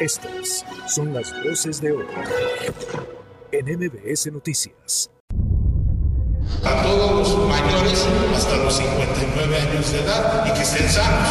[0.00, 2.06] Estas son las voces de hoy
[3.50, 5.10] en MBS Noticias.
[6.64, 11.28] A todos los mayores hasta los 59 años de edad y que estén sanos.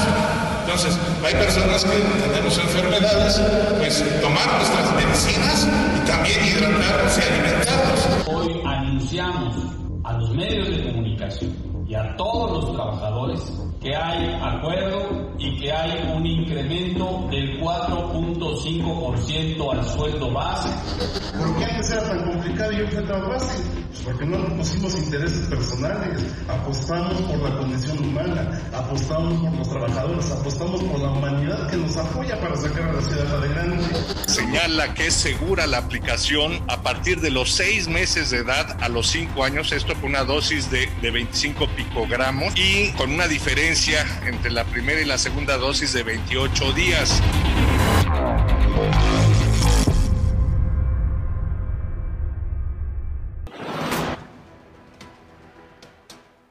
[0.65, 3.41] Entonces, hay personas que tenemos enfermedades,
[3.77, 8.27] pues tomar nuestras medicinas y también hidratarnos y alimentarnos.
[8.27, 9.55] Hoy anunciamos
[10.03, 11.55] a los medios de comunicación
[11.87, 13.39] y a todos los trabajadores
[13.87, 20.67] que hay acuerdo y que hay un incremento del 4.5% al sueldo base.
[21.37, 23.63] ¿Por qué antes era tan complicado y hoy fue tan fácil?
[24.03, 30.83] Porque no pusimos intereses personales, apostamos por la condición humana, apostamos por los trabajadores, apostamos
[30.83, 33.95] por la humanidad que nos apoya para sacar a la ciudad adelante.
[34.27, 38.89] Señala que es segura la aplicación a partir de los seis meses de edad a
[38.89, 44.05] los cinco años, esto con una dosis de, de 25 picogramos y con una diferencia
[44.25, 47.21] entre la primera y la segunda dosis de 28 días.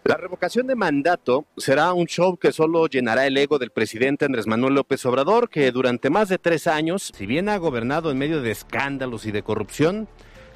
[0.06, 4.46] La revocación de mandato será un show que solo llenará el ego del presidente Andrés
[4.46, 8.40] Manuel López Obrador, que durante más de tres años, si bien ha gobernado en medio
[8.40, 10.06] de escándalos y de corrupción,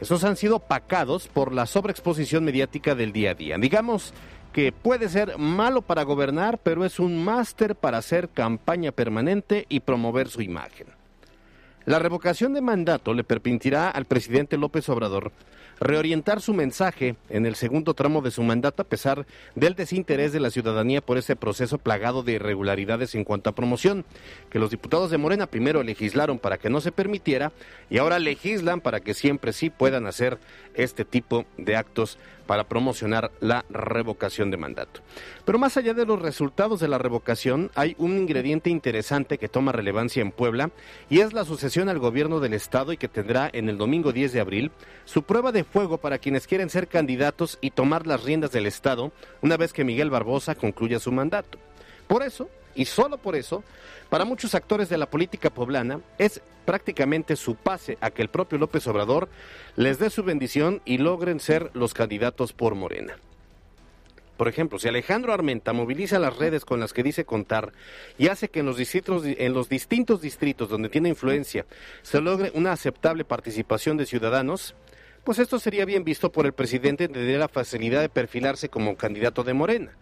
[0.00, 3.58] esos han sido pacados por la sobreexposición mediática del día a día.
[3.58, 4.14] Digamos
[4.52, 9.80] que puede ser malo para gobernar, pero es un máster para hacer campaña permanente y
[9.80, 10.86] promover su imagen.
[11.86, 15.32] La revocación de mandato le permitirá al presidente López Obrador
[15.80, 20.40] reorientar su mensaje en el segundo tramo de su mandato a pesar del desinterés de
[20.40, 24.04] la ciudadanía por ese proceso plagado de irregularidades en cuanto a promoción,
[24.50, 27.52] que los diputados de Morena primero legislaron para que no se permitiera
[27.88, 30.38] y ahora legislan para que siempre sí puedan hacer
[30.74, 32.18] este tipo de actos
[32.50, 35.02] para promocionar la revocación de mandato.
[35.44, 39.70] Pero más allá de los resultados de la revocación, hay un ingrediente interesante que toma
[39.70, 40.72] relevancia en Puebla
[41.08, 44.32] y es la sucesión al gobierno del Estado y que tendrá en el domingo 10
[44.32, 44.72] de abril
[45.04, 49.12] su prueba de fuego para quienes quieren ser candidatos y tomar las riendas del Estado
[49.42, 51.56] una vez que Miguel Barbosa concluya su mandato.
[52.08, 53.62] Por eso, y solo por eso,
[54.08, 58.56] para muchos actores de la política poblana es prácticamente su pase a que el propio
[58.56, 59.28] López Obrador
[59.76, 63.18] les dé su bendición y logren ser los candidatos por Morena.
[64.38, 67.74] Por ejemplo, si Alejandro Armenta moviliza las redes con las que dice contar
[68.16, 71.66] y hace que en los, distritos, en los distintos distritos donde tiene influencia
[72.00, 74.74] se logre una aceptable participación de ciudadanos,
[75.22, 79.44] pues esto sería bien visto por el presidente de la facilidad de perfilarse como candidato
[79.44, 79.92] de Morena.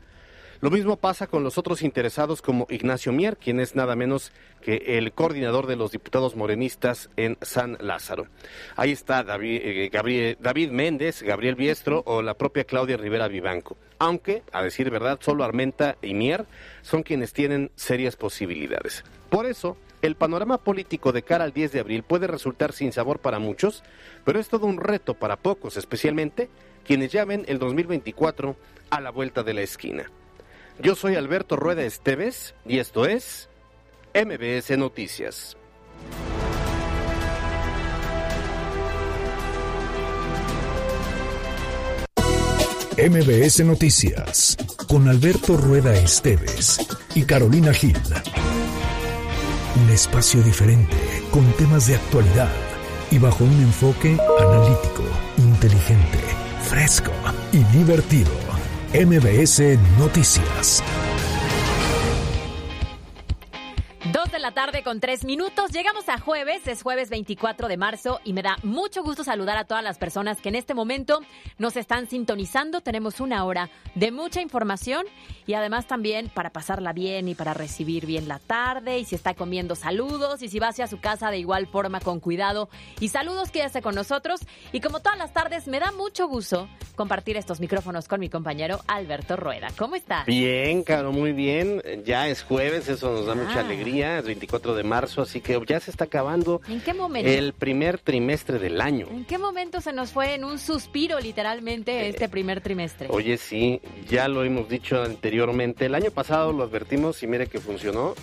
[0.61, 4.99] Lo mismo pasa con los otros interesados como Ignacio Mier, quien es nada menos que
[4.99, 8.27] el coordinador de los diputados morenistas en San Lázaro.
[8.75, 13.77] Ahí está David, eh, David Méndez, Gabriel Biestro o la propia Claudia Rivera Vivanco.
[14.01, 16.47] Aunque, a decir verdad, solo Armenta y Mier
[16.83, 19.05] son quienes tienen serias posibilidades.
[19.31, 23.21] Por eso, el panorama político de cara al 10 de abril puede resultar sin sabor
[23.21, 23.85] para muchos,
[24.25, 26.49] pero es todo un reto para pocos, especialmente
[26.85, 28.57] quienes ya ven el 2024
[28.91, 30.11] a la vuelta de la esquina.
[30.81, 33.49] Yo soy Alberto Rueda Esteves y esto es
[34.15, 35.57] MBS Noticias.
[42.97, 44.57] MBS Noticias
[44.87, 46.79] con Alberto Rueda Esteves
[47.17, 47.97] y Carolina Gil.
[49.83, 50.97] Un espacio diferente
[51.33, 52.53] con temas de actualidad
[53.11, 55.03] y bajo un enfoque analítico,
[55.39, 56.19] inteligente,
[56.63, 57.13] fresco
[57.53, 58.58] y divertido.
[58.93, 60.83] MBS Noticias.
[64.13, 65.73] Dos de la tarde con tres minutos.
[65.73, 69.65] Llegamos a jueves, es jueves 24 de marzo y me da mucho gusto saludar a
[69.65, 71.21] todas las personas que en este momento
[71.59, 72.81] nos están sintonizando.
[72.81, 75.05] Tenemos una hora de mucha información
[75.47, 79.35] y además también para pasarla bien y para recibir bien la tarde y si está
[79.35, 82.69] comiendo saludos y si va hacia su casa de igual forma con cuidado
[83.01, 84.41] y saludos quédese con nosotros
[84.73, 88.81] y como todas las tardes me da mucho gusto compartir estos micrófonos con mi compañero
[88.87, 89.69] Alberto Rueda.
[89.77, 90.25] ¿Cómo estás?
[90.27, 91.83] Bien, Caro, muy bien.
[92.05, 93.65] Ya es jueves, eso nos da mucha Ah.
[93.89, 94.19] Alegría.
[94.19, 97.29] Es 24 de marzo, así que ya se está acabando ¿En qué momento?
[97.29, 99.07] el primer trimestre del año.
[99.11, 103.09] ¿En qué momento se nos fue en un suspiro literalmente este primer trimestre?
[103.11, 105.87] Oye, sí, ya lo hemos dicho anteriormente.
[105.87, 108.15] El año pasado lo advertimos y mire que funcionó.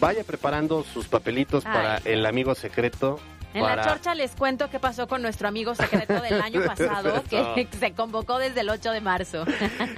[0.00, 1.72] Vaya preparando sus papelitos Ay.
[1.72, 3.20] para el amigo secreto
[3.54, 7.68] En la chorcha les cuento qué pasó con nuestro amigo secreto del año pasado, que
[7.78, 9.44] se convocó desde el 8 de marzo.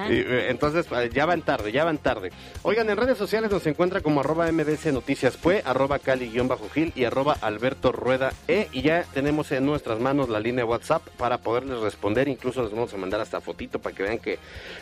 [0.09, 2.31] Eh, entonces, eh, ya van tarde, ya van tarde.
[2.63, 7.37] Oigan, en redes sociales nos encuentra como arroba MDC Noticias Fue, arroba Cali-Gil y arroba
[7.41, 8.69] Alberto Rueda E.
[8.73, 12.29] Y ya tenemos en nuestras manos la línea WhatsApp para poderles responder.
[12.29, 14.39] Incluso les vamos a mandar hasta fotito para que vean que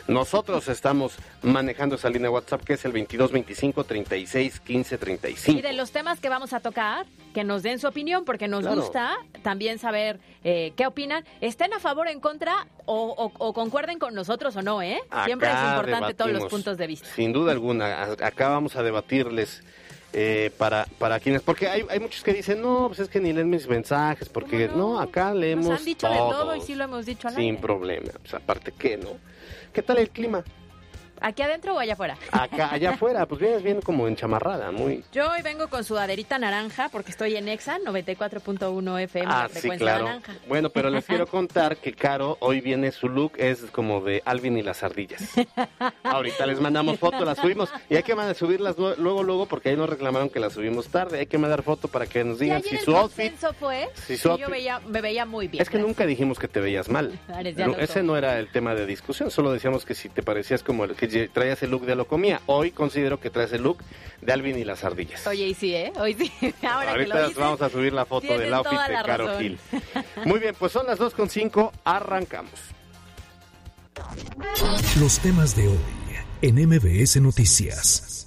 [0.07, 5.59] nosotros estamos manejando esa línea WhatsApp que es el 22 25 36 15 35.
[5.59, 8.64] Y de los temas que vamos a tocar, que nos den su opinión, porque nos
[8.65, 11.23] gusta también saber eh, qué opinan.
[11.41, 14.81] ¿Estén a favor, en contra o, concuerden con nosotros o no?
[14.81, 15.01] ¿eh?
[15.25, 17.07] Siempre es importante todos los puntos de vista.
[17.15, 18.03] Sin duda alguna.
[18.03, 19.63] Acá vamos a debatirles.
[20.17, 23.33] Eh, para, para quienes, porque hay, hay muchos que dicen, no, pues es que ni
[23.33, 24.97] leen mis mensajes, porque no?
[24.97, 25.65] acá leemos.
[25.65, 28.95] Nos han dicho de todo y sí lo hemos dicho Sin problema, pues aparte que
[28.95, 29.09] no.
[29.73, 30.41] ¿Qué tal el clima?
[31.21, 32.17] ¿Aquí adentro o allá afuera?
[32.31, 35.03] Acá, allá afuera, pues vienes bien como en chamarrada, muy...
[35.11, 40.05] Yo hoy vengo con sudaderita naranja porque estoy en EXA 94.1 FM, ah, sí, claro.
[40.05, 40.33] naranja.
[40.47, 44.57] Bueno, pero les quiero contar que Caro, hoy viene su look, es como de Alvin
[44.57, 45.23] y las ardillas.
[46.03, 49.89] Ahorita les mandamos foto, las subimos, y hay que subirlas luego, luego, porque ahí nos
[49.89, 52.95] reclamaron que las subimos tarde, hay que mandar foto para que nos digan si su
[52.95, 53.33] outfit...
[53.59, 55.61] fue, si yo veía, me veía muy bien.
[55.61, 57.19] Es que nunca dijimos que te veías mal.
[57.77, 60.95] Ese no era el tema de discusión, solo decíamos que si te parecías como el
[61.07, 62.41] que traías el look de Locomía.
[62.45, 63.77] Hoy considero que traes el look
[64.21, 65.25] de Alvin y las ardillas.
[65.27, 65.93] Oye, y sí, ¿eh?
[65.97, 66.31] Hoy sí.
[66.67, 69.59] Ahora Ahorita vamos a subir la foto del outfit de Caro Gil.
[70.25, 72.51] Muy bien, pues son las 2.5, arrancamos.
[74.99, 75.77] Los temas de hoy
[76.41, 78.24] en MBS Noticias.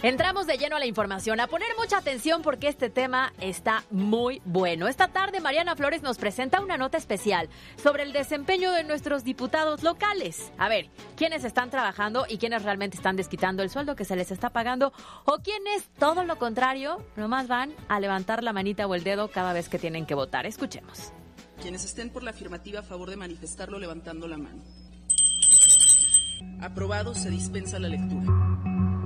[0.00, 4.40] Entramos de lleno a la información, a poner mucha atención porque este tema está muy
[4.44, 4.86] bueno.
[4.86, 7.48] Esta tarde Mariana Flores nos presenta una nota especial
[7.82, 10.52] sobre el desempeño de nuestros diputados locales.
[10.56, 14.30] A ver, quiénes están trabajando y quiénes realmente están desquitando el sueldo que se les
[14.30, 14.92] está pagando
[15.24, 19.52] o quiénes, todo lo contrario, nomás van a levantar la manita o el dedo cada
[19.52, 20.46] vez que tienen que votar.
[20.46, 21.12] Escuchemos.
[21.60, 24.62] Quienes estén por la afirmativa a favor de manifestarlo levantando la mano.
[26.60, 28.97] Aprobado, se dispensa la lectura.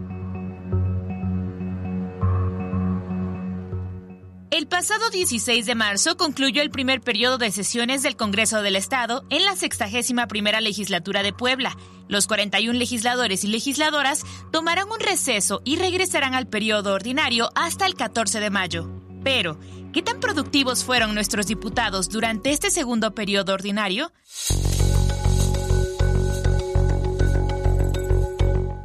[4.52, 9.24] El pasado 16 de marzo concluyó el primer periodo de sesiones del Congreso del Estado
[9.30, 11.74] en la 61 primera legislatura de Puebla.
[12.06, 17.94] Los 41 legisladores y legisladoras tomarán un receso y regresarán al periodo ordinario hasta el
[17.94, 18.90] 14 de mayo.
[19.24, 19.58] Pero,
[19.94, 24.12] ¿qué tan productivos fueron nuestros diputados durante este segundo periodo ordinario?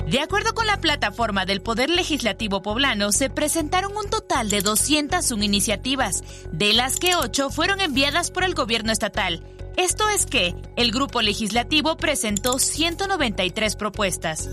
[0.08, 5.44] De acuerdo con la plataforma del Poder Legislativo Poblano, se presentaron un total de 201
[5.44, 9.44] iniciativas, de las que 8 fueron enviadas por el gobierno estatal.
[9.76, 14.50] Esto es que el grupo legislativo presentó 193 propuestas.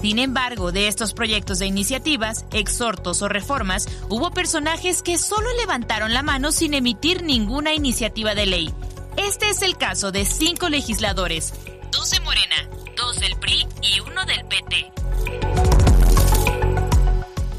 [0.00, 6.14] Sin embargo, de estos proyectos de iniciativas, exhortos o reformas, hubo personajes que solo levantaron
[6.14, 8.74] la mano sin emitir ninguna iniciativa de ley.
[9.16, 11.52] Este es el caso de cinco legisladores,
[11.90, 14.92] dos de Morena, dos del PRI y uno del PT.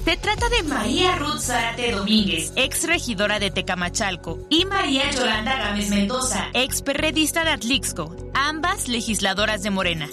[0.06, 5.90] Se trata de María Ruth Zárate Domínguez, ex regidora de Tecamachalco, y María Yolanda Gámez
[5.90, 10.10] Mendoza, ex perredista de Atlixco, ambas legisladoras de Morena.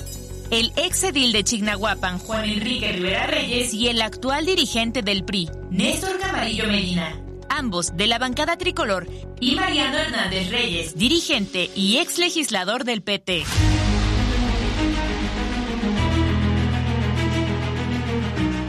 [0.50, 5.50] El ex edil de Chignahuapan, Juan Enrique Rivera Reyes, y el actual dirigente del PRI,
[5.70, 9.08] Néstor Camarillo Medina, ambos de la bancada tricolor,
[9.40, 13.44] y Mariano Hernández Reyes, dirigente y ex legislador del PT.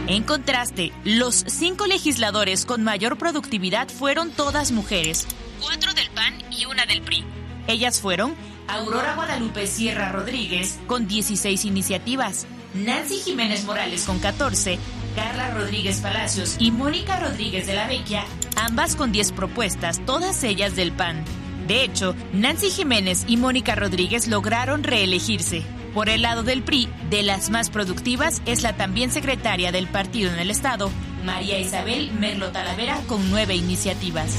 [0.09, 5.27] En contraste, los cinco legisladores con mayor productividad fueron todas mujeres,
[5.61, 7.23] cuatro del PAN y una del PRI.
[7.67, 8.33] Ellas fueron
[8.67, 14.79] Aurora Guadalupe Sierra Rodríguez con 16 iniciativas, Nancy Jiménez Morales con 14,
[15.15, 20.75] Carla Rodríguez Palacios y Mónica Rodríguez de la Vecchia, ambas con 10 propuestas, todas ellas
[20.75, 21.23] del PAN.
[21.67, 25.63] De hecho, Nancy Jiménez y Mónica Rodríguez lograron reelegirse.
[25.93, 30.31] Por el lado del PRI, de las más productivas es la también secretaria del partido
[30.31, 30.91] en el Estado,
[31.25, 34.35] María Isabel Merlo Talavera, con nueve iniciativas.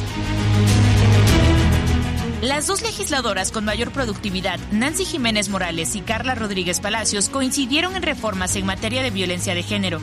[2.41, 8.03] Las dos legisladoras con mayor productividad, Nancy Jiménez Morales y Carla Rodríguez Palacios, coincidieron en
[8.03, 10.01] reformas en materia de violencia de género.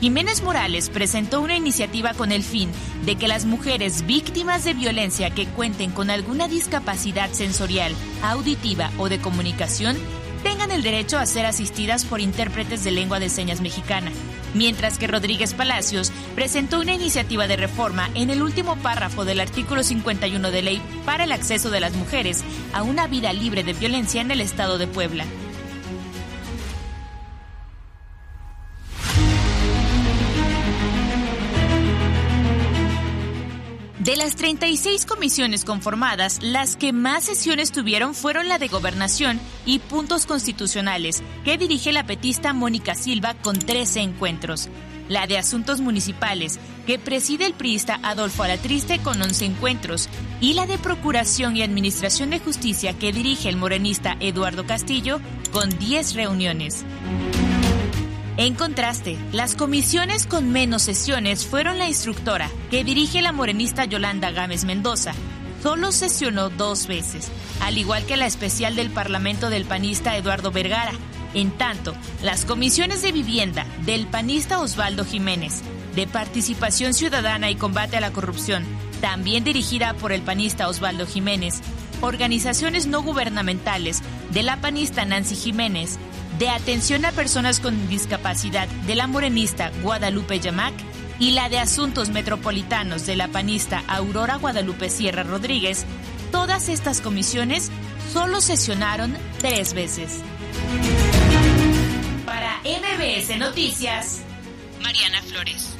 [0.00, 2.70] Jiménez Morales presentó una iniciativa con el fin
[3.04, 9.08] de que las mujeres víctimas de violencia que cuenten con alguna discapacidad sensorial, auditiva o
[9.08, 9.96] de comunicación
[10.46, 14.12] tengan el derecho a ser asistidas por intérpretes de lengua de señas mexicana,
[14.54, 19.82] mientras que Rodríguez Palacios presentó una iniciativa de reforma en el último párrafo del artículo
[19.82, 24.20] 51 de ley para el acceso de las mujeres a una vida libre de violencia
[24.20, 25.24] en el estado de Puebla.
[34.06, 39.80] De las 36 comisiones conformadas, las que más sesiones tuvieron fueron la de Gobernación y
[39.80, 44.68] Puntos Constitucionales, que dirige la petista Mónica Silva con 13 encuentros.
[45.08, 50.08] La de Asuntos Municipales, que preside el priista Adolfo Alatriste con 11 encuentros.
[50.40, 55.20] Y la de Procuración y Administración de Justicia, que dirige el morenista Eduardo Castillo,
[55.50, 56.84] con 10 reuniones.
[58.38, 64.30] En contraste, las comisiones con menos sesiones fueron la instructora, que dirige la morenista Yolanda
[64.30, 65.14] Gámez Mendoza.
[65.62, 67.28] Solo sesionó dos veces,
[67.60, 70.92] al igual que la especial del Parlamento del panista Eduardo Vergara.
[71.32, 75.62] En tanto, las comisiones de vivienda del panista Osvaldo Jiménez,
[75.94, 78.64] de participación ciudadana y combate a la corrupción,
[79.00, 81.62] también dirigida por el panista Osvaldo Jiménez,
[82.02, 85.98] organizaciones no gubernamentales de la panista Nancy Jiménez,
[86.38, 90.74] de atención a personas con discapacidad de la morenista Guadalupe Yamac
[91.18, 95.86] y la de asuntos metropolitanos de la panista Aurora Guadalupe Sierra Rodríguez,
[96.30, 97.70] todas estas comisiones
[98.12, 100.20] solo sesionaron tres veces.
[102.26, 104.20] Para MBS Noticias,
[104.82, 105.76] Mariana Flores.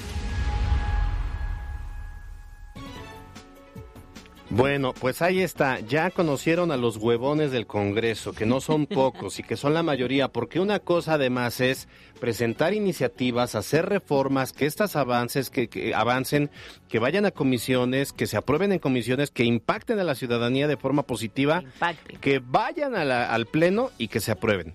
[4.49, 5.81] Bueno, pues ahí está.
[5.81, 9.83] Ya conocieron a los huevones del Congreso, que no son pocos y que son la
[9.83, 11.89] mayoría, porque una cosa además es
[12.21, 16.51] presentar iniciativas, hacer reformas, que estas avances, que, avancen,
[16.89, 20.77] que vayan a comisiones, que se aprueben en comisiones, que impacten a la ciudadanía de
[20.77, 21.65] forma positiva,
[22.21, 24.75] que vayan al Pleno y que se aprueben.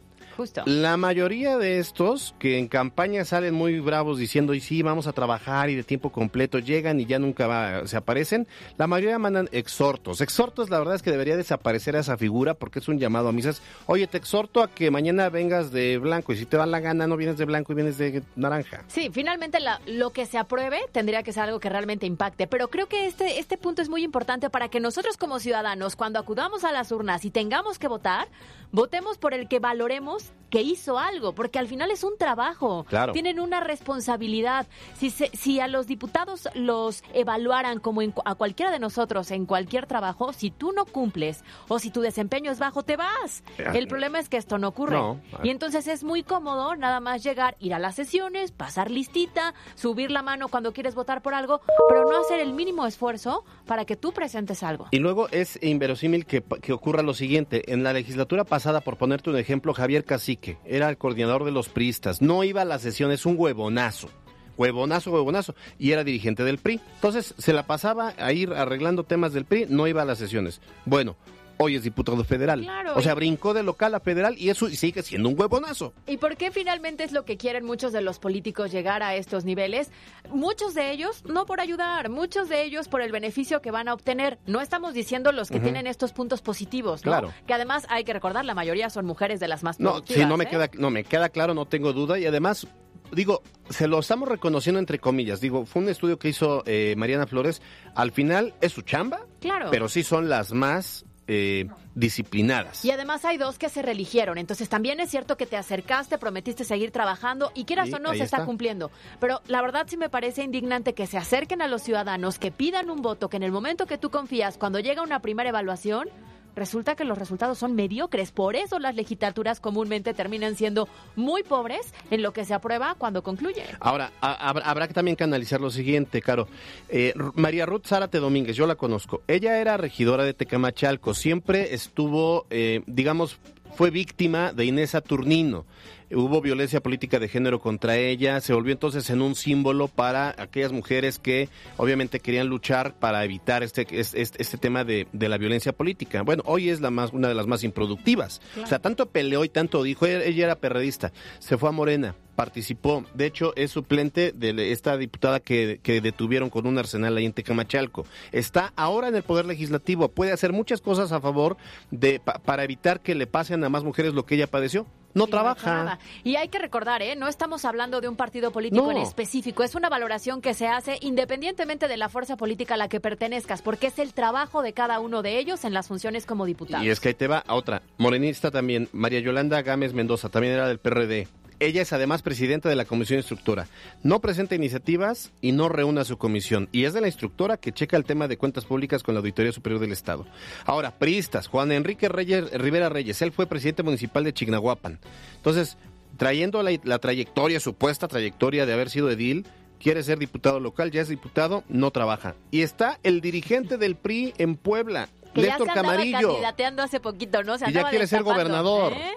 [0.66, 5.14] La mayoría de estos que en campaña salen muy bravos diciendo, y sí, vamos a
[5.14, 10.22] trabajar y de tiempo completo, llegan y ya nunca se aparecen, la mayoría mandan exhortos.
[10.22, 13.62] Exhortos, la verdad es que debería desaparecer esa figura porque es un llamado a misas.
[13.86, 17.08] Oye, te exhorto a que mañana vengas de blanco y si te da la gana
[17.08, 18.84] no vienes de blanco y vienes de naranja.
[18.88, 22.88] Sí, finalmente lo que se apruebe tendría que ser algo que realmente impacte, pero creo
[22.88, 26.72] que este, este punto es muy importante para que nosotros como ciudadanos, cuando acudamos a
[26.72, 28.28] las urnas y tengamos que votar,
[28.72, 32.86] votemos por el que valoremos que hizo algo, porque al final es un trabajo.
[33.14, 34.68] Tienen una responsabilidad.
[34.96, 40.34] Si, si a los diputados los evaluaran como a cualquiera de nosotros en cualquier trabajo,
[40.34, 43.44] si tú no cumples o si tu desempeño es bajo, te vas.
[43.74, 45.00] El problema es que esto no ocurre.
[45.42, 50.12] Y entonces es muy cómodo nada más llegar, ir a las sesiones, pasar listita, subir
[50.12, 53.96] la mano cuando quieres votar por algo, pero no hacer el mínimo esfuerzo para que
[53.96, 54.88] tú presentes algo.
[54.92, 57.72] Y luego es inverosímil que, que ocurra lo siguiente.
[57.72, 61.70] En la legislatura pasada, por ponerte un ejemplo, Javier Cacique era el coordinador de los
[61.70, 64.10] priistas, no iba a las sesiones, un huevonazo
[64.58, 66.82] huevonazo, huevonazo, y era dirigente del PRI.
[66.96, 70.60] Entonces se la pasaba a ir arreglando temas del PRI, no iba a las sesiones.
[70.86, 71.16] Bueno,
[71.58, 72.68] hoy es diputado federal.
[72.96, 75.94] o sea, brincó de local a federal y eso sigue siendo un huevonazo.
[76.08, 79.46] ¿Y por qué finalmente es lo que quieren muchos de los políticos llegar a estos
[79.46, 79.92] niveles?
[80.30, 83.94] Muchos de ellos no por ayudar, muchos de ellos por el beneficio que van a
[83.94, 84.40] obtener.
[84.46, 87.12] No estamos diciendo los que tienen estos puntos positivos, ¿no?
[87.12, 87.34] Claro.
[87.48, 90.38] Que además hay que recordar, la mayoría son mujeres de las más No, sí, no
[90.38, 90.48] me ¿eh?
[90.50, 92.68] queda no me queda claro, no tengo duda y además
[93.12, 95.42] digo, se lo estamos reconociendo entre comillas.
[95.42, 97.62] Digo, fue un estudio que hizo eh, Mariana Flores.
[97.96, 99.70] Al final es su chamba, claro.
[99.72, 102.84] pero sí son las más eh, disciplinadas.
[102.84, 106.64] Y además hay dos que se religieron, entonces también es cierto que te acercaste, prometiste
[106.64, 108.46] seguir trabajando y quieras o no se está.
[108.46, 108.92] cumpliendo.
[109.20, 112.90] Pero la verdad sí me parece indignante que se acerquen a los ciudadanos, que pidan
[112.90, 116.10] un voto, que en el momento que tú confías, cuando llega una primera evaluación,
[116.56, 118.32] resulta que los resultados son mediocres.
[118.32, 123.24] Por eso las legislaturas comúnmente terminan siendo muy pobres en lo que se aprueba cuando
[123.24, 123.64] concluye.
[123.80, 126.48] Ahora, habrá que también que analizar lo siguiente, Caro.
[126.90, 129.22] Eh, María Ruth Zárate Domínguez, yo la conozco.
[129.28, 133.38] Ella era regidora de Tecamachalco, siempre estuvo, eh, digamos,
[133.76, 135.66] fue víctima de Inés Saturnino
[136.14, 140.72] hubo violencia política de género contra ella, se volvió entonces en un símbolo para aquellas
[140.72, 146.24] mujeres que obviamente querían luchar para evitar este, este, este tema de, la violencia política.
[146.24, 148.42] Bueno, hoy es la más, una de las más improductivas.
[148.62, 153.06] O sea, tanto peleó y tanto dijo, ella era perredista, se fue a Morena, participó,
[153.14, 157.34] de hecho es suplente de esta diputada que, que detuvieron con un arsenal ahí en
[157.34, 158.06] Tecamachalco.
[158.32, 161.58] Está ahora en el Poder Legislativo, puede hacer muchas cosas a favor
[161.92, 166.00] de para evitar que le pasen a más mujeres lo que ella padeció no trabaja.
[166.24, 167.16] y hay que recordar, ¿eh?
[167.16, 170.98] no estamos hablando de un partido político en específico, es una valoración que se hace
[171.02, 175.00] independientemente de la fuerza política a la que pertenezcas, porque es el trabajo de cada
[175.00, 176.84] uno de ellos en las funciones como diputado.
[176.84, 180.54] Y es que ahí te va a otra, morenista también, María Yolanda Gámez Mendoza, también
[180.54, 181.28] era del PRD.
[181.62, 183.68] Ella es además presidenta de la comisión instructora.
[184.02, 186.68] No presenta iniciativas y no reúne a su comisión.
[186.72, 189.52] Y es de la instructora que checa el tema de cuentas públicas con la Auditoría
[189.52, 190.26] Superior del Estado.
[190.66, 194.98] Ahora, priistas, Juan Enrique Reyes, Rivera Reyes, él fue presidente municipal de Chignahuapan.
[195.36, 195.78] Entonces,
[196.18, 199.46] trayendo la, la trayectoria, supuesta trayectoria de haber sido edil,
[199.80, 202.34] quiere ser diputado local, ya es diputado, no trabaja.
[202.50, 206.28] Y está el dirigente del PRI en Puebla, Que Néstor ya se Camarillo.
[206.30, 207.60] candidateando hace poquito, ¿no?
[207.60, 208.94] Se Y ya quiere ser gobernador.
[208.94, 209.12] ¿eh?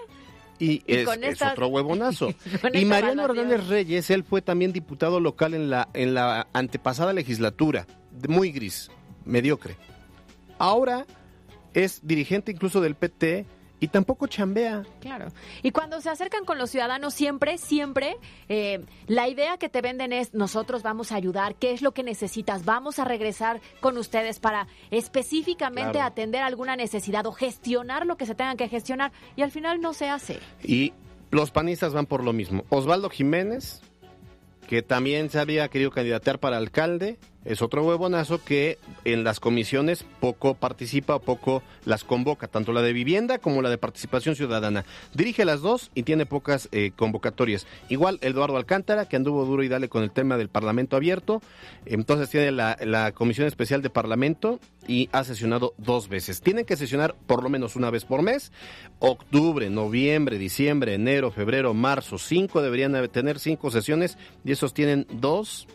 [0.59, 2.33] Y, Y es, otro huevonazo.
[2.73, 3.25] y Mariano.
[3.25, 7.87] Hernández Reyes, él fue también diputado local en la, en la antepasada legislatura,
[8.27, 8.89] muy gris,
[9.25, 9.75] mediocre.
[10.57, 11.05] Ahora
[11.73, 13.45] es dirigente incluso del PT
[13.79, 14.83] y tampoco chambea.
[15.01, 15.27] Claro.
[15.61, 18.17] Y cuando se acercan con los ciudadanos, siempre, siempre,
[18.47, 22.03] eh, la idea que te venden es, nosotros vamos a ayudar, ¿qué es lo que
[22.03, 22.65] necesitas?
[22.65, 26.07] Vamos a regresar con ustedes para específicamente Claro.
[26.07, 29.11] atender alguna necesidad o gestionar lo que se tengan que gestionar.
[29.35, 30.39] Y al final no se hace.
[30.63, 30.93] Y
[31.31, 32.63] los panistas van por lo mismo.
[32.69, 33.81] Osvaldo Jiménez,
[34.67, 40.05] que también se había querido candidatear para alcalde, es otro huevonazo que en las comisiones
[40.19, 44.83] poco participa, poco las convoca, tanto la de vivienda como la de participación ciudadana.
[45.13, 47.67] Dirige las dos y tiene pocas eh, convocatorias.
[47.89, 51.41] Igual Eduardo Alcántara, que anduvo duro y dale con el tema del Parlamento abierto,
[51.85, 56.41] entonces tiene la, la Comisión Especial de Parlamento y ha sesionado dos veces.
[56.41, 58.51] Tienen que sesionar por lo menos una vez por mes.
[58.99, 65.67] Octubre, noviembre, diciembre, enero, febrero, marzo, cinco deberían tener cinco sesiones y esos tienen dos,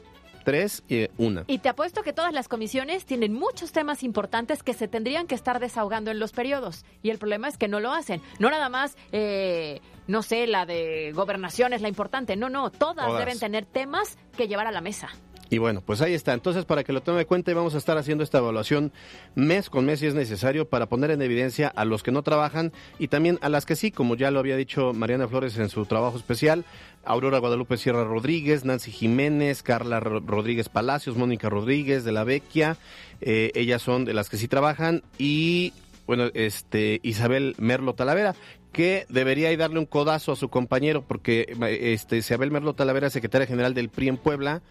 [0.50, 1.44] tres y una.
[1.46, 5.34] Y te apuesto que todas las comisiones tienen muchos temas importantes que se tendrían que
[5.34, 6.84] estar desahogando en los periodos.
[7.02, 8.20] Y el problema es que no lo hacen.
[8.38, 12.34] No nada más, eh, no sé, la de gobernación es la importante.
[12.36, 13.20] No, no, todas, Todas.
[13.20, 15.08] deben tener temas que llevar a la mesa.
[15.52, 16.32] Y bueno, pues ahí está.
[16.32, 18.92] Entonces, para que lo tome en cuenta, vamos a estar haciendo esta evaluación
[19.34, 22.72] mes con mes si es necesario para poner en evidencia a los que no trabajan
[23.00, 25.86] y también a las que sí, como ya lo había dicho Mariana Flores en su
[25.86, 26.64] trabajo especial,
[27.04, 32.76] Aurora Guadalupe Sierra Rodríguez, Nancy Jiménez, Carla Ro- Rodríguez Palacios, Mónica Rodríguez de la Vecchia,
[33.20, 35.72] eh, ellas son de las que sí trabajan y
[36.06, 38.36] bueno, este Isabel Merlo Talavera,
[38.72, 43.74] que debería darle un codazo a su compañero porque este Isabel Merlo Talavera, secretaria general
[43.74, 44.62] del PRI en Puebla,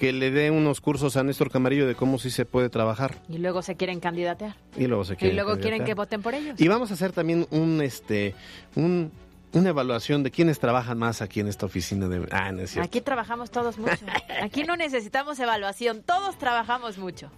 [0.00, 3.36] que le dé unos cursos a Néstor Camarillo de cómo sí se puede trabajar Y
[3.36, 4.56] luego se quieren candidatear.
[4.76, 6.58] y luego se Y quieren luego quieren que voten por ellos.
[6.58, 8.34] Y vamos a hacer también un este
[8.74, 9.12] un
[9.52, 12.86] una evaluación de quiénes trabajan más aquí en esta oficina de Ah, no es cierto.
[12.86, 13.98] Aquí trabajamos todos mucho.
[14.42, 17.30] Aquí no necesitamos evaluación, todos trabajamos mucho.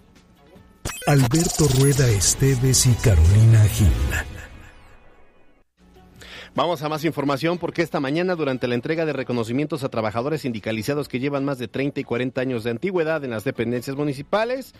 [1.07, 3.87] Alberto Rueda Esteves y Carolina Gil.
[6.55, 11.07] Vamos a más información porque esta mañana durante la entrega de reconocimientos a trabajadores sindicalizados
[11.07, 14.75] que llevan más de 30 y 40 años de antigüedad en las dependencias municipales,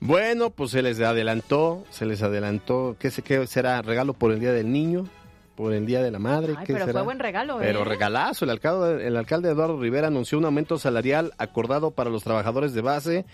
[0.00, 3.82] bueno, pues se les adelantó, se les adelantó, ¿qué, qué será?
[3.82, 5.06] ¿Regalo por el Día del Niño?
[5.54, 6.54] ¿Por el Día de la Madre?
[6.58, 6.98] Ay, ¿Qué pero será?
[6.98, 7.66] fue buen regalo, ¿eh?
[7.66, 12.24] Pero regalazo, el alcalde, el alcalde Eduardo Rivera anunció un aumento salarial acordado para los
[12.24, 13.24] trabajadores de base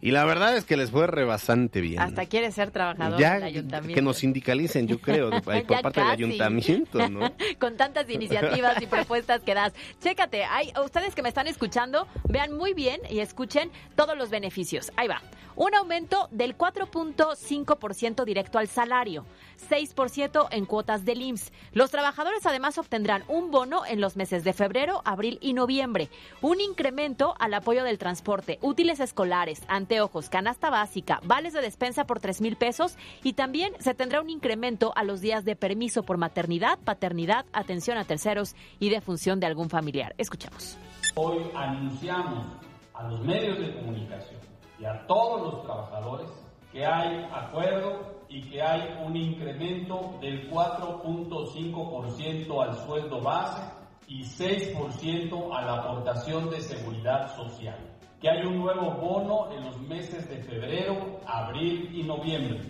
[0.00, 2.00] y la verdad es que les fue rebasante bien.
[2.00, 3.94] Hasta quiere ser trabajador ya del ayuntamiento.
[3.94, 7.32] que nos sindicalicen, yo creo, por parte del ayuntamiento, ¿no?
[7.58, 9.72] Con tantas iniciativas y propuestas que das.
[10.00, 14.90] Chécate, hay, ustedes que me están escuchando, vean muy bien y escuchen todos los beneficios.
[14.96, 15.20] Ahí va.
[15.60, 19.26] Un aumento del 4.5% directo al salario,
[19.68, 21.52] 6% en cuotas del IMSS.
[21.74, 26.08] Los trabajadores además obtendrán un bono en los meses de febrero, abril y noviembre,
[26.40, 32.20] un incremento al apoyo del transporte, útiles escolares, anteojos, canasta básica, vales de despensa por
[32.20, 36.16] 3 mil pesos y también se tendrá un incremento a los días de permiso por
[36.16, 40.14] maternidad, paternidad, atención a terceros y defunción de algún familiar.
[40.16, 40.78] Escuchamos.
[41.16, 42.46] Hoy anunciamos
[42.94, 44.39] a los medios de comunicación
[44.80, 46.28] y a todos los trabajadores
[46.72, 53.60] que hay acuerdo y que hay un incremento del 4.5% al sueldo base
[54.06, 57.76] y 6% a la aportación de seguridad social.
[58.20, 62.60] Que hay un nuevo bono en los meses de febrero, abril y noviembre.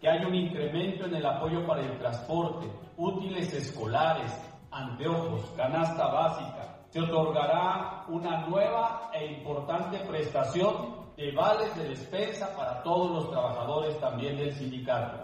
[0.00, 4.32] Que hay un incremento en el apoyo para el transporte, útiles escolares,
[4.70, 6.76] anteojos, canasta básica.
[6.90, 14.00] Se otorgará una nueva e importante prestación de vales de despensa para todos los trabajadores
[14.00, 15.22] también del sindicato.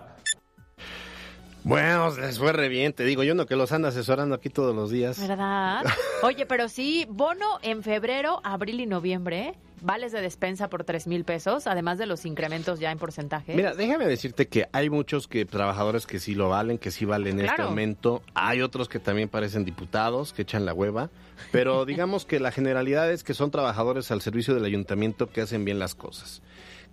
[1.64, 4.76] Bueno, les fue re bien, te digo, yo no que los ando asesorando aquí todos
[4.76, 5.18] los días.
[5.26, 5.84] ¿Verdad?
[6.22, 9.54] Oye, pero sí, bono en febrero, abril y noviembre, ¿eh?
[9.80, 13.54] Vales de despensa por 3 mil pesos, además de los incrementos ya en porcentaje.
[13.54, 17.40] Mira, déjame decirte que hay muchos que trabajadores que sí lo valen, que sí valen
[17.40, 17.70] este Claro.
[17.70, 18.22] aumento.
[18.34, 21.10] Hay otros que también parecen diputados, que echan la hueva.
[21.52, 25.64] Pero digamos que la generalidad es que son trabajadores al servicio del ayuntamiento que hacen
[25.64, 26.42] bien las cosas.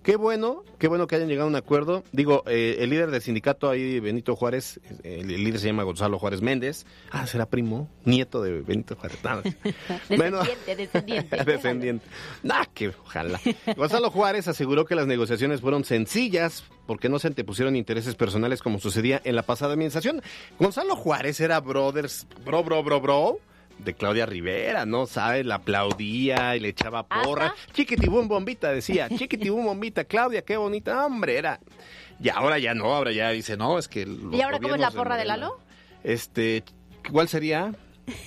[0.04, 2.04] Qué bueno, qué bueno que hayan llegado a un acuerdo.
[2.12, 6.20] Digo, eh, el líder del sindicato ahí, Benito Juárez, eh, el líder se llama Gonzalo
[6.20, 6.86] Juárez Méndez.
[7.10, 9.18] Ah, será primo, nieto de Benito Juárez.
[10.10, 10.40] Bueno.
[10.40, 11.44] Descendiente, descendiente.
[11.46, 12.06] Descendiente.
[12.44, 13.40] Nah, que ojalá.
[13.78, 18.80] Gonzalo Juárez aseguró que las negociaciones fueron sencillas porque no se antepusieron intereses personales como
[18.80, 20.22] sucedía en la pasada administración.
[20.60, 23.40] Gonzalo Juárez era brothers, bro, bro, bro, bro,
[23.80, 25.06] de Claudia Rivera, ¿no?
[25.06, 25.44] ¿Sabe?
[25.44, 27.54] La aplaudía y le echaba porra.
[27.74, 29.10] Chiquitibum bombita, decía.
[29.18, 30.06] Chiquitibum bombita.
[30.06, 31.06] Claudia, qué bonita.
[31.06, 31.60] Hombre, era...
[32.20, 34.08] Y ahora ya no, ahora ya dice, no, es que...
[34.32, 35.60] ¿Y ahora cómo es la porra de Lalo?
[36.04, 36.64] Este,
[37.12, 37.74] ¿cuál sería?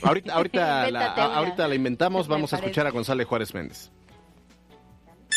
[0.03, 3.91] Ahorita, ahorita, la, ahorita la inventamos, vamos a escuchar a González Juárez Méndez.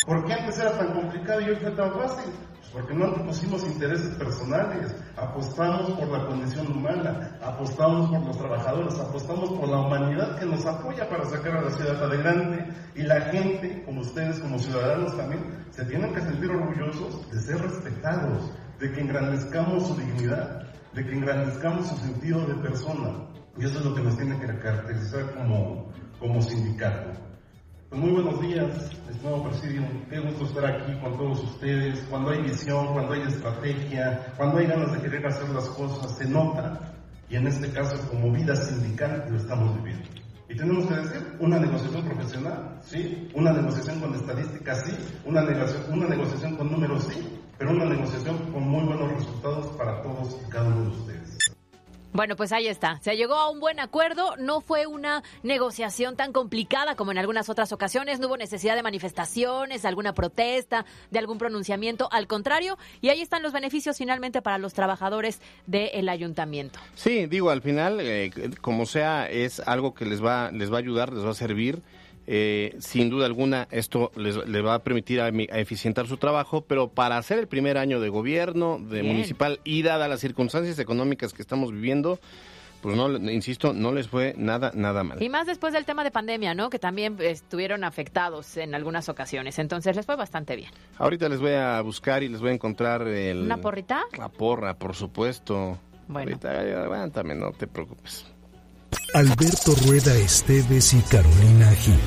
[0.06, 2.32] ¿Por qué antes era tan complicado y hoy fue tan fácil?
[2.72, 9.50] Porque no pusimos intereses personales, apostamos por la condición humana, apostamos por los trabajadores, apostamos
[9.50, 13.82] por la humanidad que nos apoya para sacar a la ciudad adelante y la gente,
[13.84, 19.00] como ustedes, como ciudadanos también, se tienen que sentir orgullosos de ser respetados, de que
[19.00, 23.26] engrandezcamos su dignidad, de que engrandezcamos su sentido de persona.
[23.56, 27.29] Y eso es lo que nos tiene que caracterizar como, como sindicato.
[27.92, 29.82] Muy buenos días, estimado presidio.
[30.08, 31.98] Qué gusto estar aquí con todos ustedes.
[32.08, 36.28] Cuando hay visión, cuando hay estrategia, cuando hay ganas de querer hacer las cosas, se
[36.28, 36.94] nota.
[37.28, 40.08] Y en este caso, como vida sindical, lo estamos viviendo.
[40.48, 46.56] Y tenemos que decir, una negociación profesional, sí, una negociación con estadísticas, sí, una negociación
[46.56, 50.82] con números, sí, pero una negociación con muy buenos resultados para todos y cada uno
[50.82, 51.09] de ustedes.
[52.12, 52.98] Bueno, pues ahí está.
[53.02, 54.34] Se llegó a un buen acuerdo.
[54.36, 58.18] No fue una negociación tan complicada como en algunas otras ocasiones.
[58.18, 62.08] No hubo necesidad de manifestaciones, alguna protesta, de algún pronunciamiento.
[62.10, 66.80] Al contrario, y ahí están los beneficios finalmente para los trabajadores del ayuntamiento.
[66.96, 70.80] Sí, digo, al final, eh, como sea, es algo que les va, les va a
[70.80, 71.80] ayudar, les va a servir.
[72.32, 77.16] Eh, sin duda alguna, esto les, va a permitir a, eficientar su trabajo, pero para
[77.16, 81.72] hacer el primer año de gobierno, de municipal, y dadas las circunstancias económicas que estamos
[81.72, 82.20] viviendo,
[82.82, 85.20] pues no, insisto, no les fue nada, nada mal.
[85.20, 86.70] Y más después del tema de pandemia, ¿no?
[86.70, 89.58] Que también estuvieron afectados en algunas ocasiones.
[89.58, 90.70] Entonces les fue bastante bien.
[90.98, 93.40] Ahorita les voy a buscar y les voy a encontrar el...
[93.40, 94.04] ¿Una porrita?
[94.16, 95.78] La porra, por supuesto.
[96.06, 96.30] Bueno.
[96.30, 98.24] Ahorita, aguántame, no te preocupes.
[99.12, 101.98] Alberto Rueda Esteves y Carolina Gil.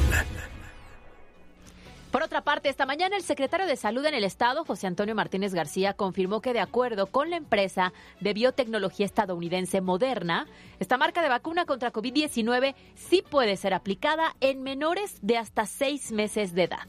[2.12, 5.54] Por otra parte, esta mañana el secretario de Salud en el Estado, José Antonio Martínez
[5.54, 10.48] García, confirmó que de acuerdo con la empresa de biotecnología estadounidense Moderna,
[10.80, 16.14] esta marca de vacuna contra COVID-19 sí puede ser aplicada en menores de hasta seis
[16.14, 16.88] meses de edad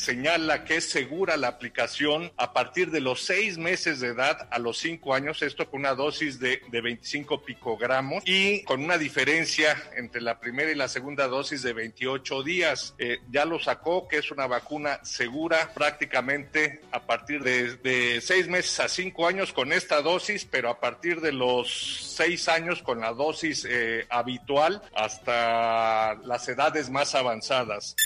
[0.00, 4.58] señala que es segura la aplicación a partir de los seis meses de edad a
[4.58, 9.76] los cinco años, esto con una dosis de, de 25 picogramos y con una diferencia
[9.96, 12.94] entre la primera y la segunda dosis de 28 días.
[12.98, 18.80] Eh, ya lo sacó, que es una vacuna segura prácticamente a partir de, seis meses
[18.80, 23.12] a cinco años con esta dosis, pero a partir de los seis años con la
[23.12, 27.96] dosis eh, habitual hasta las edades más avanzadas.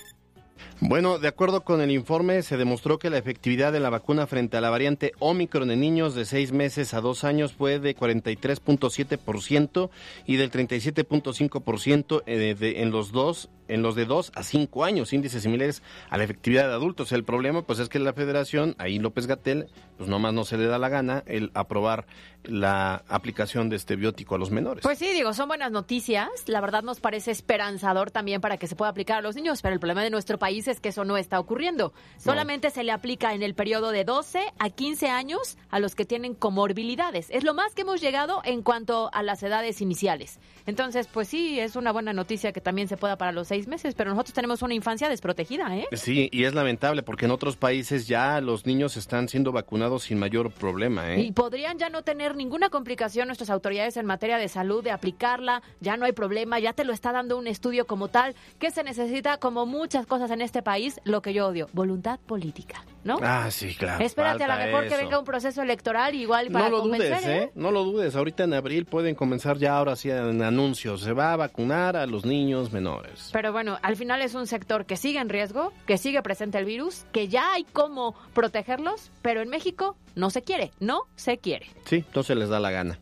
[0.81, 4.57] Bueno, de acuerdo con el informe, se demostró que la efectividad de la vacuna frente
[4.57, 9.91] a la variante Omicron en niños de 6 meses a 2 años fue de 43.7%
[10.27, 15.43] y del 37.5% eh, en los dos en los de 2 a 5 años, índices
[15.43, 17.13] similares a la efectividad de adultos.
[17.13, 20.67] El problema pues es que la federación, ahí López Gatel, pues nomás no se le
[20.67, 22.07] da la gana el aprobar
[22.45, 24.83] la aplicación de este biótico a los menores.
[24.83, 26.29] Pues sí, digo, son buenas noticias.
[26.47, 29.75] La verdad nos parece esperanzador también para que se pueda aplicar a los niños, pero
[29.75, 31.93] el problema de nuestro país es que eso no está ocurriendo.
[32.19, 36.05] Solamente se le aplica en el periodo de 12 a 15 años a los que
[36.05, 37.29] tienen comorbilidades.
[37.31, 40.39] Es lo más que hemos llegado en cuanto a las edades iniciales.
[40.67, 43.95] Entonces, pues sí, es una buena noticia que también se pueda para los seis meses,
[43.95, 45.87] pero nosotros tenemos una infancia desprotegida, ¿eh?
[45.93, 50.19] Sí, y es lamentable porque en otros países ya los niños están siendo vacunados sin
[50.19, 51.21] mayor problema, ¿eh?
[51.23, 55.63] Y podrían ya no tener ninguna complicación nuestras autoridades en materia de salud de aplicarla,
[55.81, 58.85] ya no hay problema, ya te lo está dando un estudio como tal, que se
[58.85, 62.85] necesita como muchas cosas en este país, lo que yo odio, voluntad política.
[63.05, 63.19] ¿No?
[63.23, 64.05] Ah, sí, claro.
[64.05, 67.43] Espérate a lo mejor que venga un proceso electoral igual para No lo dudes, ¿eh?
[67.43, 67.51] ¿eh?
[67.55, 68.17] No lo dudes.
[68.17, 71.03] Ahorita en abril pueden comenzar ya ahora sí en anuncios.
[71.03, 73.31] Se va a vacunar a los niños menores.
[73.33, 76.65] Pero bueno, al final es un sector que sigue en riesgo, que sigue presente el
[76.65, 81.67] virus, que ya hay cómo protegerlos, pero en México no se quiere, no se quiere.
[81.85, 82.99] Sí, no se les da la gana.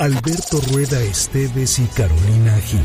[0.00, 2.80] Alberto Rueda Esteves y Carolina Gil.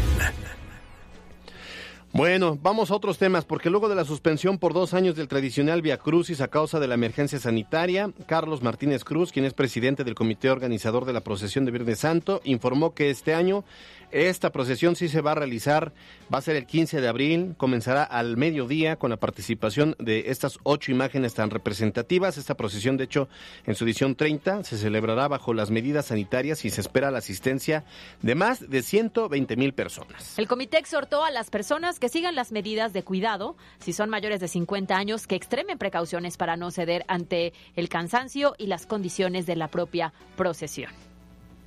[2.14, 5.82] Bueno, vamos a otros temas, porque luego de la suspensión por dos años del tradicional
[5.82, 10.14] Via Crucis a causa de la emergencia sanitaria, Carlos Martínez Cruz, quien es presidente del
[10.14, 13.64] comité organizador de la procesión de Viernes Santo, informó que este año
[14.12, 15.94] esta procesión sí se va a realizar,
[16.34, 20.60] va a ser el 15 de abril, comenzará al mediodía con la participación de estas
[20.64, 22.38] ocho imágenes tan representativas.
[22.38, 23.30] Esta procesión, de hecho,
[23.66, 27.86] en su edición 30 se celebrará bajo las medidas sanitarias y se espera la asistencia
[28.22, 30.38] de más de 120 mil personas.
[30.38, 34.42] El comité exhortó a las personas que sigan las medidas de cuidado, si son mayores
[34.42, 39.46] de 50 años, que extremen precauciones para no ceder ante el cansancio y las condiciones
[39.46, 40.92] de la propia procesión.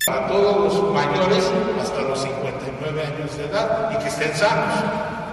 [0.06, 4.84] a todos los mayores hasta los 59 años de edad y que estén sanos.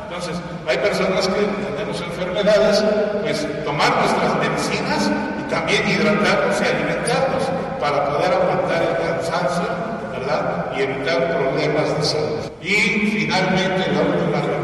[0.07, 2.81] Entonces, hay personas que tenemos enfermedades,
[3.21, 5.11] pues tomar nuestras medicinas
[5.41, 7.43] y también hidratarnos y alimentarnos
[7.81, 9.67] para poder aguantar el cansancio,
[10.11, 10.71] ¿verdad?
[10.77, 12.51] Y evitar problemas de salud.
[12.61, 14.60] Y finalmente, la última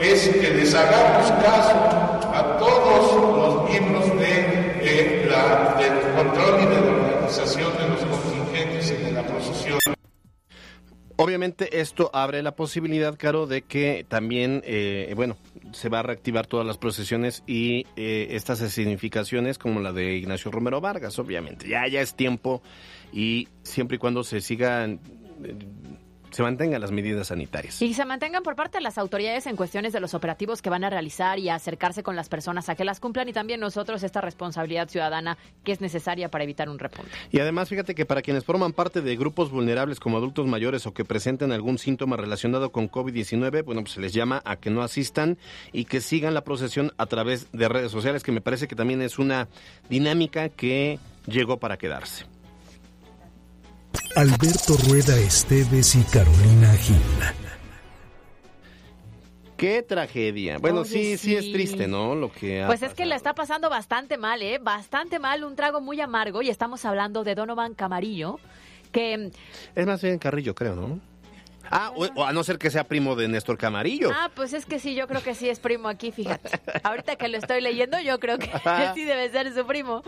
[0.00, 1.76] es que les hagamos caso
[2.34, 8.90] a todos los miembros de, la, del control y de la organización de los contingentes
[8.90, 9.78] y de la procesión.
[11.16, 15.38] Obviamente esto abre la posibilidad, Caro, de que también, eh, bueno,
[15.72, 20.50] se va a reactivar todas las procesiones y eh, estas significaciones como la de Ignacio
[20.50, 21.68] Romero Vargas, obviamente.
[21.68, 22.62] Ya, ya es tiempo
[23.14, 25.00] y siempre y cuando se sigan
[25.42, 25.54] eh,
[26.36, 27.80] se mantengan las medidas sanitarias.
[27.80, 30.84] Y se mantengan por parte de las autoridades en cuestiones de los operativos que van
[30.84, 34.20] a realizar y acercarse con las personas a que las cumplan y también nosotros esta
[34.20, 37.10] responsabilidad ciudadana que es necesaria para evitar un repunte.
[37.32, 40.92] Y además, fíjate que para quienes forman parte de grupos vulnerables como adultos mayores o
[40.92, 44.82] que presenten algún síntoma relacionado con COVID-19, bueno, pues se les llama a que no
[44.82, 45.38] asistan
[45.72, 49.00] y que sigan la procesión a través de redes sociales, que me parece que también
[49.00, 49.48] es una
[49.88, 52.26] dinámica que llegó para quedarse.
[54.16, 57.00] Alberto Rueda Esteves y Carolina Gil.
[59.56, 60.58] Qué tragedia.
[60.58, 62.14] Bueno, Oye, sí, sí, es triste, ¿no?
[62.14, 64.58] Lo que ha Pues es que le está pasando bastante mal, ¿eh?
[64.58, 68.38] Bastante mal, un trago muy amargo y estamos hablando de Donovan Camarillo,
[68.92, 69.30] que...
[69.74, 71.00] Es más bien Carrillo, creo, ¿no?
[71.70, 74.10] Ah, o, o a no ser que sea primo de Néstor Camarillo.
[74.12, 76.60] Ah, pues es que sí, yo creo que sí es primo aquí, fíjate.
[76.82, 78.50] Ahorita que lo estoy leyendo, yo creo que
[78.94, 80.02] sí debe ser su primo.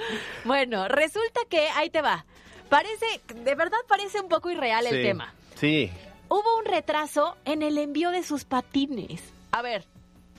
[0.45, 2.27] Bueno, resulta que ahí te va.
[2.69, 5.33] Parece, de verdad parece un poco irreal el tema.
[5.57, 5.91] Sí.
[6.29, 9.23] Hubo un retraso en el envío de sus patines.
[9.53, 9.85] A ver,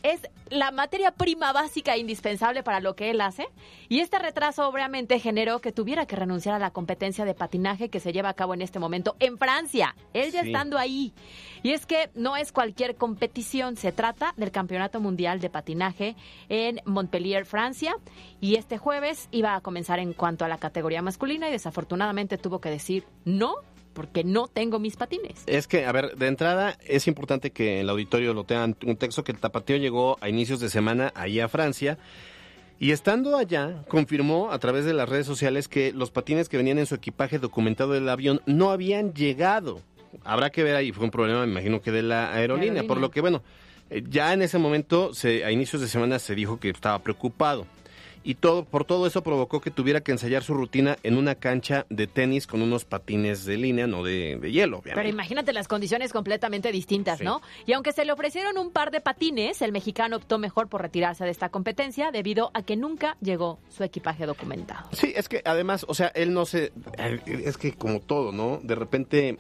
[0.04, 3.48] es la materia prima básica e indispensable para lo que él hace.
[3.88, 8.00] Y este retraso obviamente generó que tuviera que renunciar a la competencia de patinaje que
[8.00, 9.96] se lleva a cabo en este momento en Francia.
[10.14, 10.48] Él ya Sí.
[10.48, 11.14] estando ahí.
[11.62, 16.16] Y es que no es cualquier competición, se trata del Campeonato Mundial de Patinaje
[16.48, 17.96] en Montpellier, Francia.
[18.42, 22.60] Y este jueves iba a comenzar en cuanto a la categoría masculina y desafortunadamente tuvo
[22.60, 23.56] que decir no
[23.94, 25.44] porque no tengo mis patines.
[25.46, 29.24] Es que, a ver, de entrada es importante que el auditorio lo tengan un texto
[29.24, 31.98] que el tapateo llegó a inicios de semana ahí a Francia.
[32.82, 36.80] Y estando allá, confirmó a través de las redes sociales que los patines que venían
[36.80, 39.82] en su equipaje documentado del avión no habían llegado.
[40.24, 42.84] Habrá que ver ahí, fue un problema, me imagino que de la aerolínea, aerolínea.
[42.88, 43.44] por lo que, bueno,
[43.90, 47.68] eh, ya en ese momento, se, a inicios de semana se dijo que estaba preocupado.
[48.24, 51.86] Y todo, por todo eso provocó que tuviera que ensayar su rutina en una cancha
[51.90, 54.96] de tenis con unos patines de línea, no de, de hielo, obviamente.
[55.00, 57.24] Pero imagínate las condiciones completamente distintas, Sí.
[57.24, 57.42] ¿no?
[57.66, 61.24] Y aunque se le ofrecieron un par de patines, el mexicano optó mejor por retirarse
[61.24, 64.90] de esta competencia debido a que nunca llegó su equipaje documentado.
[64.92, 66.72] Sí, es que además, o sea, él no se...
[66.98, 68.60] eh, Es que como todo, ¿no?
[68.64, 69.38] De repente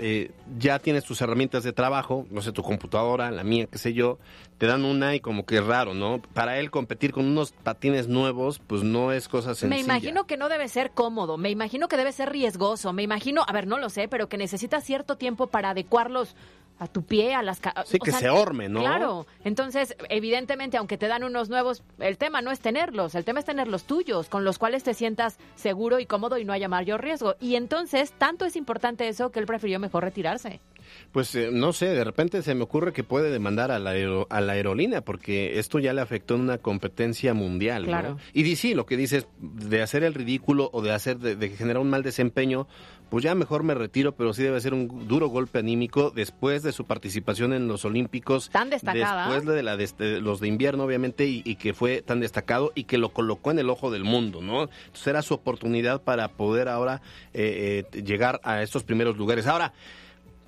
[0.00, 3.92] eh, ya tienes tus herramientas de trabajo, no sé, tu computadora, la mía, qué sé
[3.92, 4.18] yo,
[4.58, 6.20] te dan una y como que es raro, ¿no?
[6.34, 9.76] Para él competir con unos patines nuevos, pues no es cosa sencilla.
[9.76, 13.44] Me imagino que no debe ser cómodo, me imagino que debe ser riesgoso, me imagino,
[13.46, 16.34] a ver, no lo sé, pero que necesita cierto tiempo para adecuarlos
[16.80, 17.60] a tu pie, a las...
[17.84, 18.80] Sí, o que sea, se orme, ¿no?
[18.80, 23.40] Claro, entonces, evidentemente, aunque te dan unos nuevos, el tema no es tenerlos, el tema
[23.40, 26.68] es tener los tuyos, con los cuales te sientas seguro y cómodo y no haya
[26.68, 27.36] mayor riesgo.
[27.38, 30.60] Y entonces, tanto es importante eso que él prefirió mejor retirarse.
[31.12, 33.92] Pues eh, no sé, de repente se me ocurre que puede demandar a la,
[34.28, 37.82] a la aerolínea porque esto ya le afectó en una competencia mundial.
[37.82, 37.88] ¿no?
[37.88, 38.18] Claro.
[38.32, 41.82] Y sí, lo que dices de hacer el ridículo o de hacer de, de generar
[41.82, 42.68] un mal desempeño,
[43.10, 46.72] pues ya mejor me retiro, pero sí debe ser un duro golpe anímico después de
[46.72, 48.48] su participación en los Olímpicos.
[48.50, 49.26] Tan destacada.
[49.26, 52.84] Después de, la de los de invierno, obviamente, y, y que fue tan destacado y
[52.84, 54.62] que lo colocó en el ojo del mundo, ¿no?
[54.62, 57.02] Entonces era su oportunidad para poder ahora
[57.34, 59.46] eh, eh, llegar a estos primeros lugares.
[59.46, 59.72] Ahora,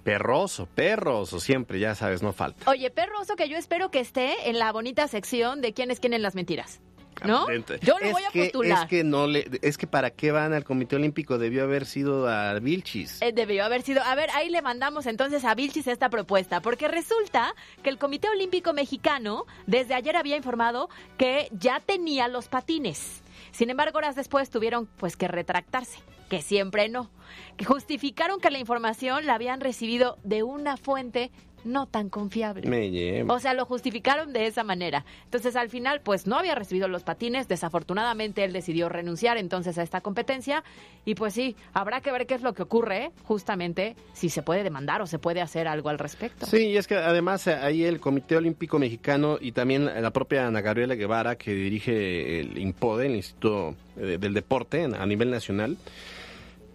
[0.05, 2.71] perroso, perroso, siempre, ya sabes, no falta.
[2.71, 6.13] Oye, perroso, que yo espero que esté en la bonita sección de quién es quién
[6.13, 6.81] en las mentiras.
[7.27, 7.47] ¿No?
[7.83, 8.83] Yo lo es voy a que- postular.
[8.85, 12.29] Es que no le, es que para qué van al Comité Olímpico debió haber sido
[12.29, 13.21] a Vilchis.
[13.23, 14.03] Eh, debió haber sido.
[14.03, 18.29] A ver, ahí le mandamos entonces a Vilchis esta propuesta, porque resulta que el Comité
[18.29, 23.23] Olímpico Mexicano desde ayer había informado que ya tenía los patines.
[23.53, 25.99] Sin embargo, horas después tuvieron pues que retractarse,
[26.31, 27.11] que siempre no.
[27.57, 31.31] Que justificaron que la información la habían recibido de una fuente
[31.65, 32.69] no tan confiable.
[32.69, 33.35] Me lleva.
[33.35, 35.05] O sea, lo justificaron de esa manera.
[35.25, 37.49] Entonces, al final, pues no había recibido los patines.
[37.49, 40.65] Desafortunadamente, él decidió renunciar entonces a esta competencia.
[41.05, 44.63] Y pues sí, habrá que ver qué es lo que ocurre, justamente, si se puede
[44.63, 46.47] demandar o se puede hacer algo al respecto.
[46.47, 50.61] Sí, y es que además ahí el Comité Olímpico Mexicano y también la propia Ana
[50.61, 55.77] Gabriela Guevara, que dirige el INPODE, el Instituto eh, del Deporte a nivel nacional,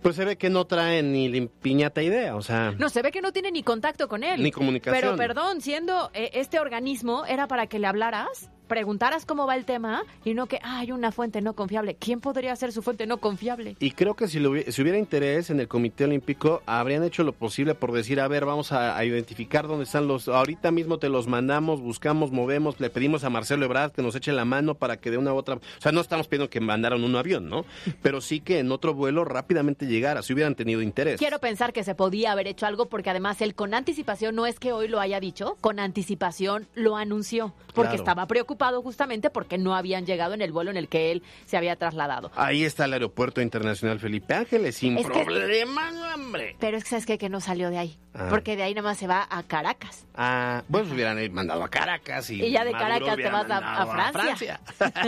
[0.02, 2.74] Pues se ve que no trae ni piñata idea, o sea...
[2.78, 4.42] No, se ve que no tiene ni contacto con él.
[4.42, 5.02] Ni comunicación.
[5.02, 8.50] Pero perdón, siendo eh, este organismo, ¿era para que le hablaras?
[8.68, 11.96] Preguntaras cómo va el tema y no que hay una fuente no confiable.
[11.96, 13.76] ¿Quién podría ser su fuente no confiable?
[13.80, 17.92] Y creo que si, hubiera, interés en el Comité Olímpico, habrían hecho lo posible por
[17.92, 20.28] decir, a ver, vamos a, identificar dónde están los...
[20.28, 24.34] Ahorita mismo te los mandamos, buscamos, movemos, le pedimos a Marcelo Ebrard que nos eche
[24.34, 25.56] la mano para que de una u otra...
[25.56, 27.66] O sea, no estamos pidiendo que mandaran un avión, ¿no?
[28.02, 31.20] Pero sí que en otro vuelo rápidamente llegara, si hubieran tenido interés.
[31.20, 34.60] Quiero pensar que se podía haber hecho algo porque además él con anticipación, no es
[34.60, 39.76] que hoy lo haya dicho, con anticipación lo anunció, porque estaba preocupado justamente porque no
[39.76, 42.32] habían llegado en el vuelo en el que él se había trasladado.
[42.36, 46.56] Ahí está el aeropuerto internacional Felipe Ángeles, sin problemas, hombre.
[46.60, 48.28] Pero es que sabes que, que no salió de ahí, ah.
[48.30, 50.06] porque de ahí nada más se va a Caracas.
[50.16, 54.60] Ah, bueno, hubieran mandado a Caracas y, y ya de Caracas te vas a, Francia.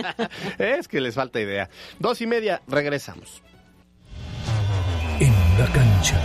[0.58, 1.70] es que les falta idea.
[2.00, 3.42] Dos y media, regresamos.
[5.20, 6.18] En la cancha.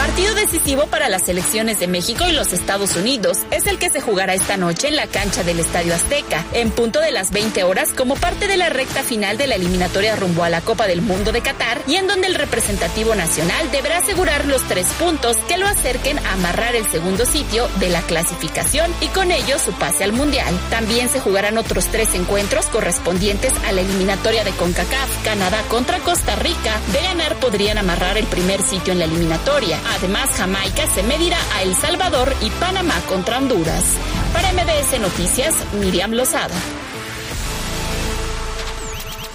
[0.00, 4.00] Partido decisivo para las selecciones de México y los Estados Unidos es el que se
[4.00, 7.90] jugará esta noche en la cancha del Estadio Azteca, en punto de las 20 horas
[7.92, 11.32] como parte de la recta final de la eliminatoria rumbo a la Copa del Mundo
[11.32, 15.66] de Qatar y en donde el representativo nacional deberá asegurar los tres puntos que lo
[15.66, 20.14] acerquen a amarrar el segundo sitio de la clasificación y con ello su pase al
[20.14, 20.58] Mundial.
[20.70, 26.36] También se jugarán otros tres encuentros correspondientes a la eliminatoria de CONCACAF, Canadá contra Costa
[26.36, 26.80] Rica.
[26.90, 29.78] De ganar podrían amarrar el primer sitio en la eliminatoria.
[29.90, 33.84] Además, Jamaica se medirá a El Salvador y Panamá contra Honduras.
[34.32, 36.54] Para MBS Noticias, Miriam Lozada.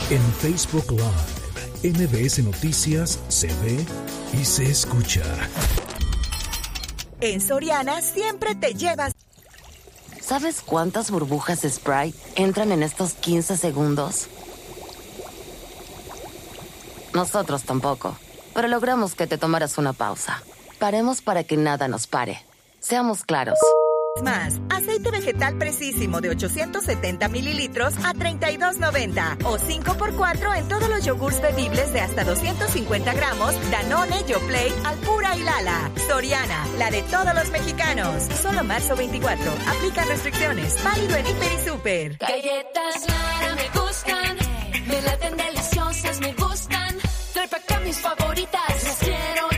[0.09, 3.85] En Facebook Live, MBS Noticias se ve
[4.33, 5.23] y se escucha.
[7.19, 9.13] En Soriana siempre te llevas.
[10.21, 14.27] ¿Sabes cuántas burbujas de Sprite entran en estos 15 segundos?
[17.13, 18.17] Nosotros tampoco
[18.55, 20.41] pero logramos que te tomaras una pausa.
[20.79, 22.43] Paremos para que nada nos pare.
[22.79, 23.59] Seamos claros.
[24.23, 31.41] Más, aceite vegetal precisísimo de 870 mililitros a 32.90 o 5x4 en todos los yogurts
[31.41, 35.91] bebibles de hasta 250 gramos, Danone, Yoplait, Alpura y Lala.
[36.07, 38.23] Soriana, la de todos los mexicanos.
[38.41, 39.51] Solo marzo 24.
[39.67, 40.81] Aplica restricciones.
[40.81, 42.17] Válido en Hiper y Super.
[42.17, 44.37] Galletas Lara me gustan,
[44.87, 46.44] me laten deliciosas, me gustan.
[47.49, 49.54] Pa' acá mis favoritas, las quiero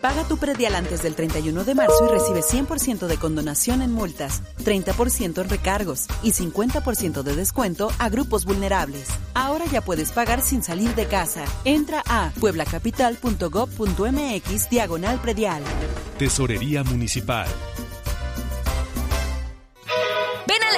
[0.00, 4.44] Paga tu predial antes del 31 de marzo y recibe 100% de condonación en multas,
[4.64, 9.08] 30% en recargos y 50% de descuento a grupos vulnerables.
[9.34, 11.44] Ahora ya puedes pagar sin salir de casa.
[11.64, 15.64] Entra a pueblacapital.gov.mx diagonal predial.
[16.16, 17.48] Tesorería Municipal.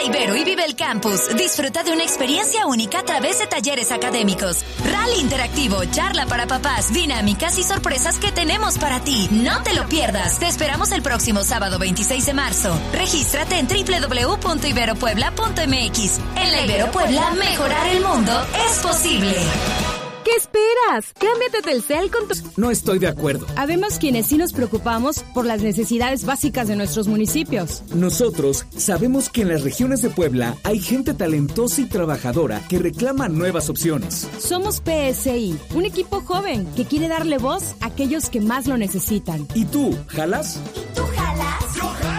[0.05, 1.29] Ibero y vive el campus.
[1.37, 4.65] Disfruta de una experiencia única a través de talleres académicos.
[4.91, 9.29] Rally interactivo, charla para papás, dinámicas y sorpresas que tenemos para ti.
[9.31, 10.39] No te lo pierdas.
[10.39, 12.79] Te esperamos el próximo sábado 26 de marzo.
[12.93, 16.21] Regístrate en www.iberopuebla.mx.
[16.37, 18.33] En la Ibero Puebla, mejorar el mundo
[18.69, 19.37] es posible.
[20.25, 21.13] ¿Qué esperas?
[21.19, 22.35] Cámbiate Telcel con tu...
[22.61, 23.47] No estoy de acuerdo.
[23.57, 27.83] Habemos quienes sí nos preocupamos por las necesidades básicas de nuestros municipios.
[27.95, 33.29] Nosotros sabemos que en las regiones de Puebla hay gente talentosa y trabajadora que reclama
[33.29, 34.29] nuevas opciones.
[34.39, 39.47] Somos PSI, un equipo joven que quiere darle voz a aquellos que más lo necesitan.
[39.55, 40.61] ¿Y tú, jalas?
[40.75, 41.77] ¿Y tú jalas?
[41.77, 42.10] Yo jalo.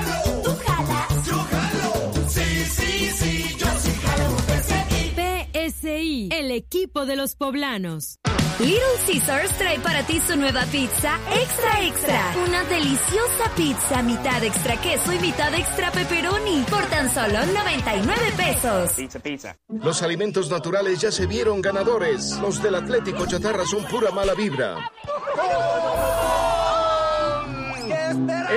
[6.52, 8.20] El equipo de los poblanos.
[8.60, 12.34] Little Caesars trae para ti su nueva pizza extra extra.
[12.46, 16.64] Una deliciosa pizza, mitad extra queso y mitad extra pepperoni.
[16.70, 18.92] Por tan solo 99 pesos.
[18.96, 19.58] Pizza, pizza.
[19.70, 22.38] Los alimentos naturales ya se vieron ganadores.
[22.40, 24.92] Los del Atlético Chatarra son pura mala vibra.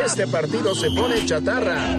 [0.05, 1.99] Este partido se pone chatarra.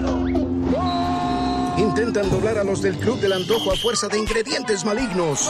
[1.77, 5.49] Intentan doblar a los del Club del Antojo a fuerza de ingredientes malignos.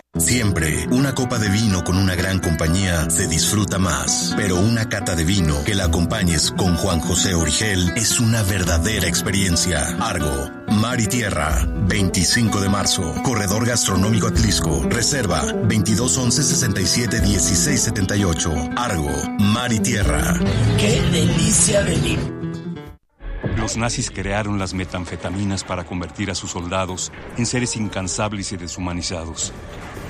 [0.17, 4.33] Siempre, una copa de vino con una gran compañía se disfruta más.
[4.35, 9.07] Pero una cata de vino que la acompañes con Juan José Origel es una verdadera
[9.07, 9.95] experiencia.
[10.01, 13.15] Argo, Mar y Tierra, 25 de marzo.
[13.23, 14.83] Corredor Gastronómico Atlisco.
[14.89, 18.53] Reserva 2211 67 16 78.
[18.75, 19.09] Argo,
[19.39, 20.37] Mar y Tierra.
[20.77, 22.19] ¡Qué delicia venir!
[23.57, 29.53] Los nazis crearon las metanfetaminas para convertir a sus soldados en seres incansables y deshumanizados.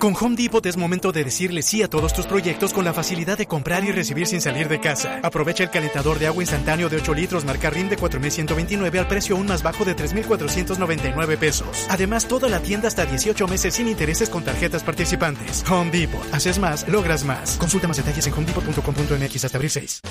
[0.00, 3.36] Con Home Depot es momento de decirle sí a todos tus proyectos con la facilidad
[3.36, 5.18] de comprar y recibir sin salir de casa.
[5.24, 9.34] Aprovecha el calentador de agua instantáneo de 8 litros marca RIM de 4.129 al precio
[9.34, 11.88] aún más bajo de 3.499 pesos.
[11.90, 15.64] Además, toda la tienda hasta 18 meses sin intereses con tarjetas participantes.
[15.68, 16.22] Home Depot.
[16.32, 17.56] Haces más, logras más.
[17.56, 20.02] Consulta más detalles en homedepot.com.mx hasta abril 6.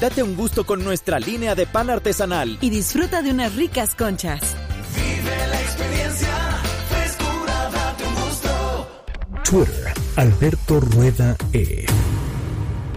[0.00, 2.58] Date un gusto con nuestra línea de pan artesanal.
[2.60, 4.40] Y disfruta de unas ricas conchas.
[4.94, 6.28] Vive la experiencia,
[9.54, 11.86] Twitter, Alberto Rueda E.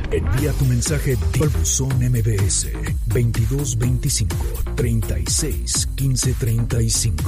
[0.09, 2.69] Envía tu mensaje al buzón MBS
[3.05, 4.35] 2225
[4.75, 7.23] 36 15 35.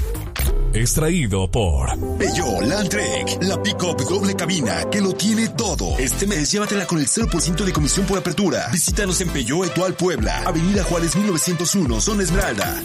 [0.74, 5.96] Extraído por Peugeot Landtrek, la pick-up doble cabina que lo tiene todo.
[6.00, 8.68] Este mes llévatela con el 0% de comisión por apertura.
[8.72, 12.82] Visítanos en Peugeot Etual Puebla, Avenida Juárez 1901, Zona Esmeralda.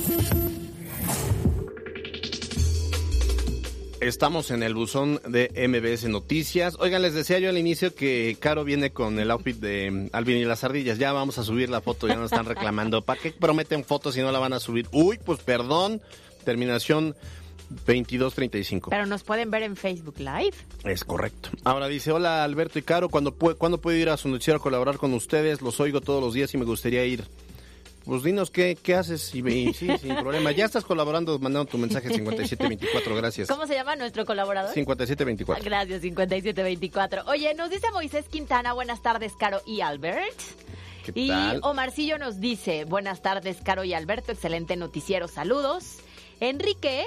[4.05, 6.77] Estamos en el buzón de MBS Noticias.
[6.79, 10.45] Oigan, les decía yo al inicio que Caro viene con el outfit de Alvin y
[10.45, 10.99] las ardillas.
[10.99, 13.01] Ya vamos a subir la foto, ya nos están reclamando.
[13.01, 14.89] ¿Para qué prometen fotos si no la van a subir?
[14.93, 16.03] Uy, pues perdón.
[16.45, 17.17] Terminación
[17.71, 18.91] 2235.
[18.91, 20.53] Pero nos pueden ver en Facebook Live.
[20.85, 21.49] Es correcto.
[21.65, 24.63] Ahora dice, hola Alberto y Caro, ¿cuándo, puedo, ¿cuándo puedo ir a su noticiero a
[24.63, 25.63] colaborar con ustedes?
[25.63, 27.25] Los oigo todos los días y me gustaría ir.
[28.05, 30.53] Pues dinos qué, qué haces y, y sí, sin problema.
[30.53, 33.49] Ya estás colaborando, mandando tu mensaje 5724, gracias.
[33.49, 34.73] ¿Cómo se llama nuestro colaborador?
[34.75, 35.65] 5724.
[35.65, 37.23] Gracias, 5724.
[37.27, 40.39] Oye, nos dice Moisés Quintana, buenas tardes, Caro y Albert.
[41.05, 41.61] ¿Qué Y tal?
[41.63, 45.97] Omarcillo nos dice, buenas tardes, Caro y Alberto, excelente noticiero, saludos.
[46.41, 47.05] Enrique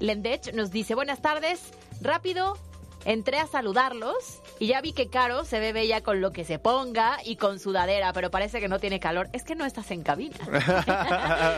[0.00, 1.60] Lendech nos dice, buenas tardes,
[2.00, 2.56] rápido,
[3.04, 6.58] entré a saludarlos y ya vi que Caro se ve bella con lo que se
[6.58, 9.28] ponga y con sudadera, pero parece que no tiene calor.
[9.32, 10.36] Es que no estás en cabina.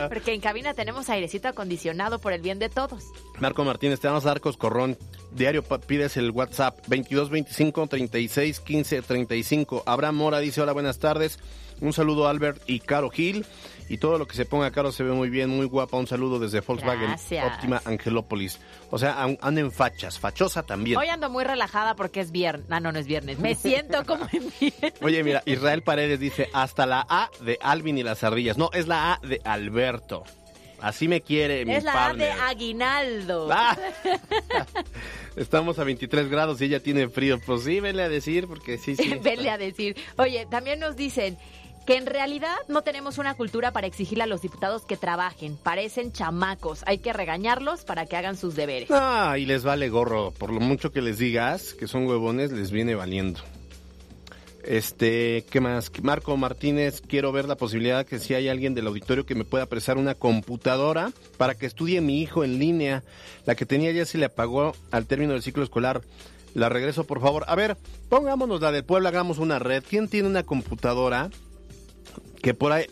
[0.09, 3.05] Porque en cabina tenemos airecito acondicionado por el bien de todos.
[3.39, 4.97] Marco Martínez, te vamos a dar coscorrón.
[5.31, 9.83] Diario pides el WhatsApp 2225 36 15 35.
[9.85, 11.39] Abraham Mora dice: Hola, buenas tardes.
[11.81, 13.45] Un saludo a Albert y Caro Gil.
[13.89, 15.97] Y todo lo que se ponga Caro se ve muy bien, muy guapa.
[15.97, 17.45] Un saludo desde Volkswagen Gracias.
[17.53, 18.57] Óptima Angelópolis.
[18.89, 20.97] O sea, an- anda en fachas, fachosa también.
[20.97, 22.65] Hoy ando muy relajada porque es viernes.
[22.69, 23.39] Ah, no, no es viernes.
[23.39, 24.93] Me siento como en viernes.
[25.01, 28.57] Oye, mira, Israel Paredes dice: Hasta la A de Alvin y las ardillas.
[28.57, 30.23] No, es la A de Alberto.
[30.79, 32.39] Así me quiere mi Es la A de partner.
[32.47, 33.49] aguinaldo.
[33.51, 33.77] Ah.
[35.35, 37.39] Estamos a 23 grados y ella tiene frío.
[37.45, 39.13] Pues sí, venle a decir, porque sí, sí.
[39.21, 39.95] Venle a decir.
[40.17, 41.37] Oye, también nos dicen
[41.85, 45.57] que en realidad no tenemos una cultura para exigirle a los diputados que trabajen.
[45.57, 46.83] Parecen chamacos.
[46.85, 48.89] Hay que regañarlos para que hagan sus deberes.
[48.91, 50.31] Ah, y les vale gorro.
[50.31, 53.39] Por lo mucho que les digas que son huevones, les viene valiendo.
[54.63, 55.91] Este, ¿qué más?
[56.03, 59.65] Marco Martínez, quiero ver la posibilidad que si hay alguien del auditorio que me pueda
[59.65, 63.03] prestar una computadora para que estudie mi hijo en línea.
[63.45, 66.01] La que tenía ya se le apagó al término del ciclo escolar.
[66.53, 67.45] La regreso, por favor.
[67.47, 67.77] A ver,
[68.09, 69.83] pongámonos la del pueblo, hagamos una red.
[69.87, 71.31] ¿Quién tiene una computadora
[72.41, 72.85] que por ahí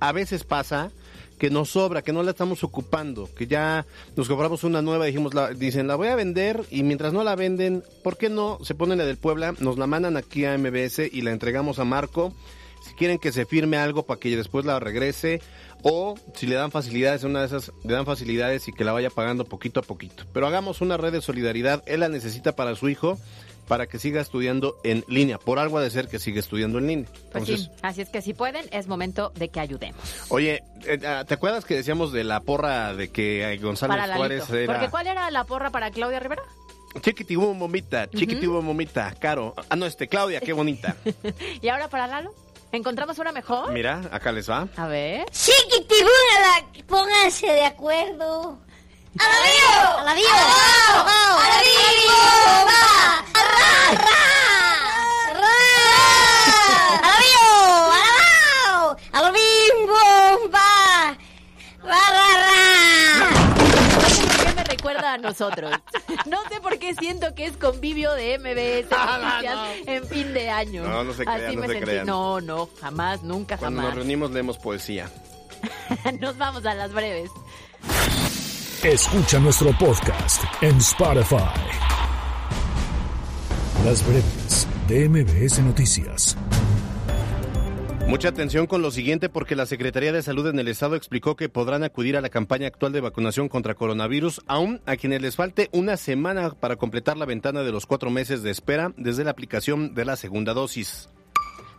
[0.00, 0.90] a veces pasa
[1.38, 3.84] que nos sobra, que no la estamos ocupando, que ya
[4.14, 7.34] nos compramos una nueva, dijimos, la, dicen, la voy a vender y mientras no la
[7.34, 11.00] venden, ¿por qué no se ponen la del Puebla, nos la mandan aquí a MBS
[11.10, 12.32] y la entregamos a Marco?
[12.86, 15.40] Si quieren que se firme algo para que después la regrese
[15.82, 19.10] o si le dan facilidades, una de esas le dan facilidades y que la vaya
[19.10, 20.24] pagando poquito a poquito.
[20.32, 23.18] Pero hagamos una red de solidaridad, él la necesita para su hijo,
[23.68, 25.38] para que siga estudiando en línea.
[25.38, 27.06] Por algo ha de ser que sigue estudiando en línea.
[27.10, 30.02] Pues Entonces, sí, así es que si pueden, es momento de que ayudemos.
[30.28, 34.16] Oye, eh, ah, ¿te acuerdas que decíamos de la porra de que eh, González Para
[34.16, 34.56] Juárez Lalito.
[34.58, 36.42] era Porque ¿cuál era la porra para Claudia Rivera?
[37.00, 39.54] chiquitibum momita, chiquitibum momita, caro?
[39.70, 40.96] Ah, no, este, Claudia, qué bonita.
[41.62, 42.34] ¿Y ahora para Lalo?
[42.70, 43.72] ¿Encontramos una mejor?
[43.72, 44.68] Mira, acá les va.
[44.76, 45.26] A ver.
[45.30, 48.58] Chiquitibuna, pónganse de acuerdo.
[49.18, 49.98] ¡Alabío!
[49.98, 50.24] ¡Alabío!
[53.82, 55.76] ¡Alabío!
[57.02, 57.02] ¡Alabío!
[57.02, 57.44] ¡Alabío!
[57.92, 58.96] ¡Alabao!
[59.12, 59.76] ¡Alabim!
[59.86, 61.18] ¡Bomba!
[61.82, 63.28] ¡Ra, ra,
[63.96, 65.72] ¿Por qué me recuerda a nosotros?
[66.26, 70.84] No sé por qué siento que es convivio de MBS Noticias en fin de año.
[70.84, 71.86] No, no se crean, Así no me se sentí.
[71.90, 72.06] crean.
[72.06, 73.96] No, no, jamás, nunca, Cuando nos jamás.
[73.96, 75.10] reunimos leemos poesía.
[76.20, 77.30] Nos vamos a las breves.
[78.82, 81.36] Escucha nuestro podcast en Spotify.
[83.84, 86.36] Las breves de MBS Noticias.
[88.06, 91.48] Mucha atención con lo siguiente porque la Secretaría de Salud en el Estado explicó que
[91.48, 95.68] podrán acudir a la campaña actual de vacunación contra coronavirus, aún a quienes les falte
[95.72, 99.94] una semana para completar la ventana de los cuatro meses de espera desde la aplicación
[99.94, 101.08] de la segunda dosis.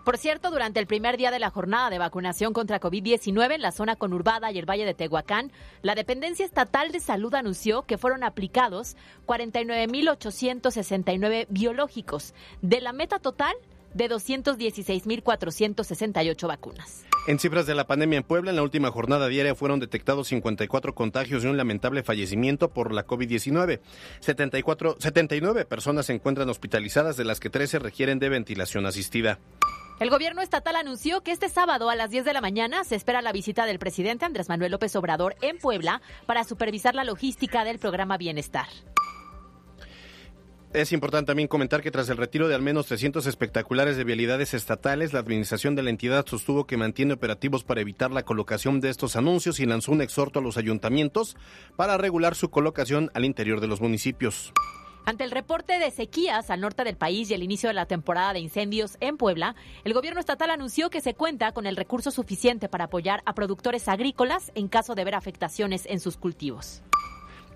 [0.04, 3.72] Por cierto, durante el primer día de la jornada de vacunación contra COVID-19 en la
[3.72, 8.26] zona conurbada y el Valle de Tehuacán, la Dependencia Estatal de Salud anunció que fueron
[8.26, 12.34] aplicados 49.869 biológicos.
[12.62, 13.56] De la meta total,
[13.94, 17.06] de 216.468 vacunas.
[17.26, 20.94] En cifras de la pandemia en Puebla, en la última jornada diaria fueron detectados 54
[20.94, 23.80] contagios y un lamentable fallecimiento por la COVID-19.
[24.20, 29.40] 74, 79 personas se encuentran hospitalizadas, de las que 13 requieren de ventilación asistida.
[30.00, 33.22] El gobierno estatal anunció que este sábado a las 10 de la mañana se espera
[33.22, 37.80] la visita del presidente Andrés Manuel López Obrador en Puebla para supervisar la logística del
[37.80, 38.68] programa Bienestar.
[40.74, 44.56] Es importante también comentar que tras el retiro de al menos 300 espectaculares de vialidades
[44.56, 48.90] estatales, la administración de la entidad sostuvo que mantiene operativos para evitar la colocación de
[48.90, 51.38] estos anuncios y lanzó un exhorto a los ayuntamientos
[51.76, 54.52] para regular su colocación al interior de los municipios.
[55.06, 58.32] Ante el reporte de sequías al norte del país y el inicio de la temporada
[58.32, 62.70] de incendios en Puebla, el gobierno estatal anunció que se cuenta con el recurso suficiente
[62.70, 66.84] para apoyar a productores agrícolas en caso de ver afectaciones en sus cultivos.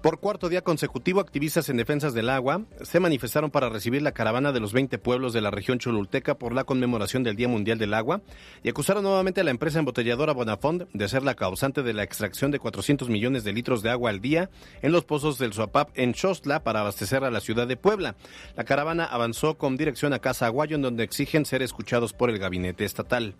[0.02, 4.52] Por cuarto día consecutivo, activistas en defensas del agua se manifestaron para recibir la caravana
[4.52, 7.96] de los 20 pueblos de la región Cholulteca por la conmemoración del Día Mundial del
[7.96, 8.22] Agua
[8.62, 12.52] y acusaron nuevamente a la empresa embotelladora Bonafont de ser la causante de la extracción
[12.52, 14.52] de 400 millones de litros de agua al día
[14.84, 18.16] en los pozos del Suapap en Xostla para abastecer a la ciudad de Puebla.
[18.56, 22.38] La caravana avanzó con dirección a Casa Aguayo en donde exigen ser escuchados por el
[22.38, 23.36] gabinete estatal.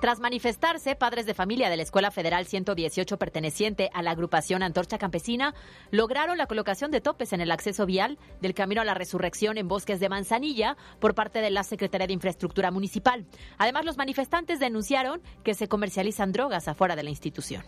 [0.00, 4.96] Tras manifestarse, padres de familia de la Escuela Federal 118 perteneciente a la agrupación Antorcha
[4.96, 5.56] Campesina
[5.90, 9.66] lograron la colocación de topes en el acceso vial del Camino a la Resurrección en
[9.66, 13.26] Bosques de Manzanilla por parte de la Secretaría de Infraestructura Municipal.
[13.58, 17.64] Además, los manifestantes denunciaron que se comercializan drogas afuera de la institución.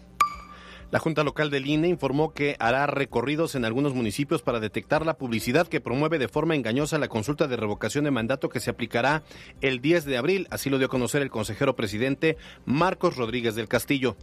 [0.91, 5.16] La Junta Local del INE informó que hará recorridos en algunos municipios para detectar la
[5.16, 9.22] publicidad que promueve de forma engañosa la consulta de revocación de mandato que se aplicará
[9.61, 10.49] el 10 de abril.
[10.51, 12.36] Así lo dio a conocer el consejero presidente
[12.66, 14.16] Marcos Rodríguez del Castillo.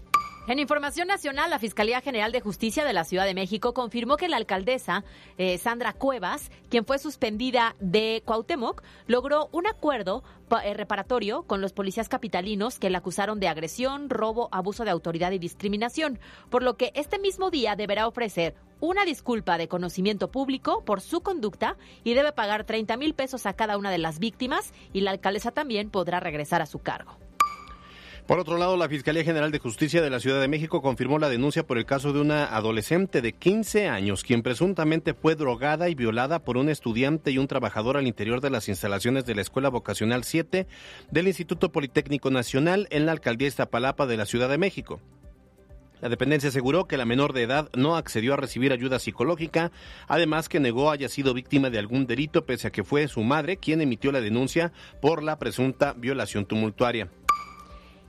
[0.47, 4.29] En información nacional, la Fiscalía General de Justicia de la Ciudad de México confirmó que
[4.29, 5.03] la alcaldesa
[5.37, 10.23] eh, Sandra Cuevas, quien fue suspendida de Cuauhtémoc, logró un acuerdo
[10.63, 15.33] eh, reparatorio con los policías capitalinos que la acusaron de agresión, robo, abuso de autoridad
[15.33, 16.17] y discriminación,
[16.49, 21.19] por lo que este mismo día deberá ofrecer una disculpa de conocimiento público por su
[21.19, 21.75] conducta
[22.05, 25.51] y debe pagar 30 mil pesos a cada una de las víctimas y la alcaldesa
[25.51, 27.17] también podrá regresar a su cargo.
[28.27, 31.29] Por otro lado, la Fiscalía General de Justicia de la Ciudad de México confirmó la
[31.29, 35.95] denuncia por el caso de una adolescente de 15 años, quien presuntamente fue drogada y
[35.95, 39.69] violada por un estudiante y un trabajador al interior de las instalaciones de la Escuela
[39.69, 40.67] Vocacional 7
[41.09, 44.99] del Instituto Politécnico Nacional en la alcaldía Iztapalapa de la Ciudad de México.
[46.01, 49.71] La dependencia aseguró que la menor de edad no accedió a recibir ayuda psicológica,
[50.09, 53.55] además que negó haya sido víctima de algún delito pese a que fue su madre
[53.55, 57.09] quien emitió la denuncia por la presunta violación tumultuaria.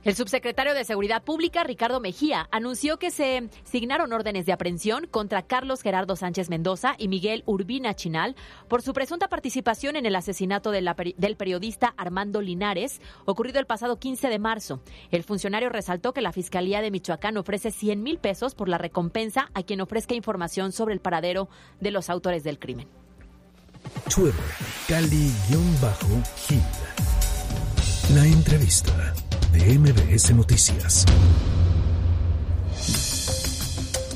[0.09, 5.43] El subsecretario de Seguridad Pública, Ricardo Mejía, anunció que se signaron órdenes de aprehensión contra
[5.43, 8.35] Carlos Gerardo Sánchez Mendoza y Miguel Urbina Chinal
[8.67, 14.29] por su presunta participación en el asesinato del periodista Armando Linares, ocurrido el pasado 15
[14.29, 14.81] de marzo.
[15.11, 19.51] El funcionario resaltó que la Fiscalía de Michoacán ofrece 100 mil pesos por la recompensa
[19.53, 21.49] a quien ofrezca información sobre el paradero
[21.81, 22.87] de los autores del crimen.
[24.11, 24.33] Twitter,
[24.87, 25.69] Cali-Gil.
[28.15, 29.13] La entrevista
[29.51, 31.05] de MBS Noticias.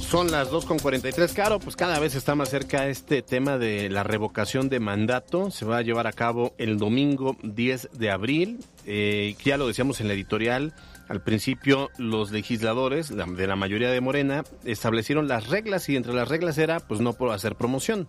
[0.10, 1.34] Son las 2.43.
[1.34, 5.50] Caro, pues cada vez está más cerca este tema de la revocación de mandato.
[5.50, 8.60] Se va a llevar a cabo el domingo 10 de abril.
[8.86, 10.74] Eh, ya lo decíamos en la editorial.
[11.08, 16.28] Al principio, los legisladores de la mayoría de Morena establecieron las reglas y entre las
[16.28, 18.08] reglas era, pues no puedo hacer promoción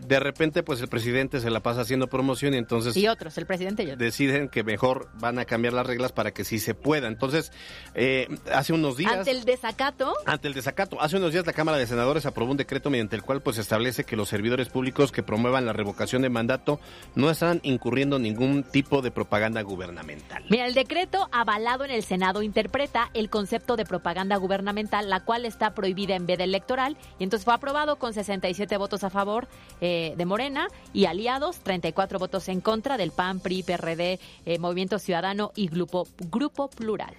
[0.00, 2.96] de repente pues el presidente se la pasa haciendo promoción y entonces...
[2.96, 3.98] Y otros, el presidente y otros.
[3.98, 7.08] Deciden que mejor van a cambiar las reglas para que sí se pueda.
[7.08, 7.52] Entonces,
[7.94, 9.12] eh, hace unos días...
[9.12, 10.14] Ante el desacato.
[10.26, 11.00] Ante el desacato.
[11.00, 14.04] Hace unos días la Cámara de Senadores aprobó un decreto mediante el cual pues establece
[14.04, 16.80] que los servidores públicos que promuevan la revocación de mandato
[17.14, 20.44] no están incurriendo ningún tipo de propaganda gubernamental.
[20.50, 25.44] Mira, el decreto avalado en el Senado interpreta el concepto de propaganda gubernamental, la cual
[25.44, 29.48] está prohibida en veda electoral y entonces fue aprobado con 67 votos a favor.
[29.86, 34.98] Eh, de Morena y aliados, 34 votos en contra del PAN, PRI, PRD, eh, Movimiento
[34.98, 37.14] Ciudadano y Grupo, Grupo Plural.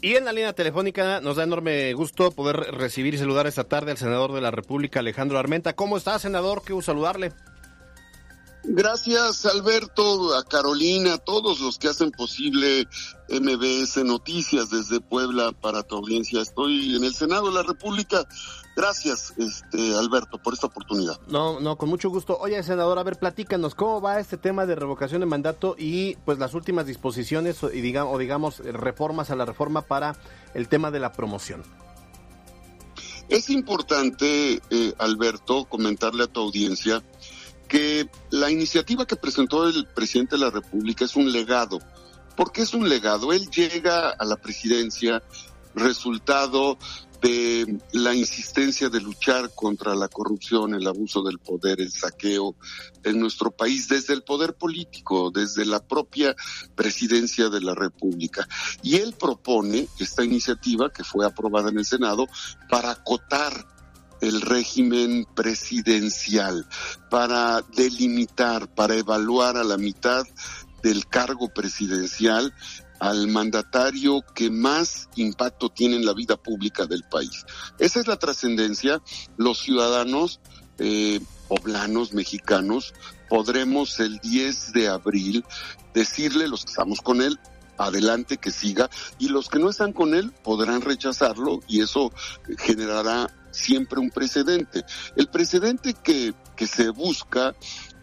[0.00, 3.90] Y en la línea telefónica nos da enorme gusto poder recibir y saludar esta tarde
[3.90, 5.74] al senador de la República, Alejandro Armenta.
[5.74, 6.62] ¿Cómo está, senador?
[6.64, 7.34] Qué gusto saludarle.
[8.64, 12.88] Gracias Alberto, a Carolina, a todos los que hacen posible
[13.28, 16.40] MBS Noticias desde Puebla para tu audiencia.
[16.40, 18.26] Estoy en el Senado de la República.
[18.76, 21.18] Gracias, este Alberto, por esta oportunidad.
[21.28, 22.36] No, no, con mucho gusto.
[22.38, 26.38] Oye, senador, a ver, platícanos cómo va este tema de revocación de mandato y pues
[26.38, 30.14] las últimas disposiciones y digamos, o digamos reformas a la reforma para
[30.52, 31.62] el tema de la promoción.
[33.30, 37.02] Es importante, eh, Alberto, comentarle a tu audiencia
[37.68, 41.78] que la iniciativa que presentó el presidente de la República es un legado.
[42.36, 43.32] ¿Por qué es un legado?
[43.32, 45.22] Él llega a la presidencia
[45.74, 46.76] resultado
[47.20, 52.54] de la insistencia de luchar contra la corrupción, el abuso del poder, el saqueo
[53.04, 56.34] en nuestro país desde el poder político, desde la propia
[56.74, 58.46] presidencia de la República.
[58.82, 62.26] Y él propone esta iniciativa que fue aprobada en el Senado
[62.68, 63.66] para acotar
[64.20, 66.66] el régimen presidencial,
[67.10, 70.24] para delimitar, para evaluar a la mitad
[70.82, 72.54] del cargo presidencial
[72.98, 77.44] al mandatario que más impacto tiene en la vida pública del país.
[77.78, 79.02] Esa es la trascendencia.
[79.36, 80.40] Los ciudadanos
[80.78, 82.94] eh, poblanos, mexicanos,
[83.28, 85.44] podremos el 10 de abril
[85.94, 87.38] decirle, los que estamos con él,
[87.78, 92.12] adelante que siga, y los que no están con él podrán rechazarlo y eso
[92.58, 94.84] generará siempre un precedente.
[95.16, 97.54] El precedente que, que se busca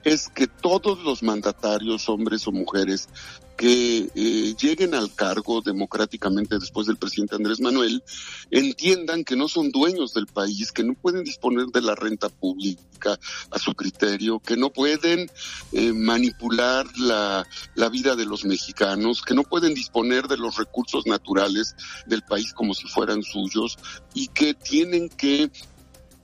[0.03, 3.07] es que todos los mandatarios, hombres o mujeres,
[3.55, 8.03] que eh, lleguen al cargo democráticamente después del presidente Andrés Manuel,
[8.51, 13.19] entiendan que no son dueños del país, que no pueden disponer de la renta pública
[13.51, 15.29] a su criterio, que no pueden
[15.71, 17.45] eh, manipular la,
[17.75, 21.75] la vida de los mexicanos, que no pueden disponer de los recursos naturales
[22.05, 23.77] del país como si fueran suyos
[24.13, 25.51] y que tienen que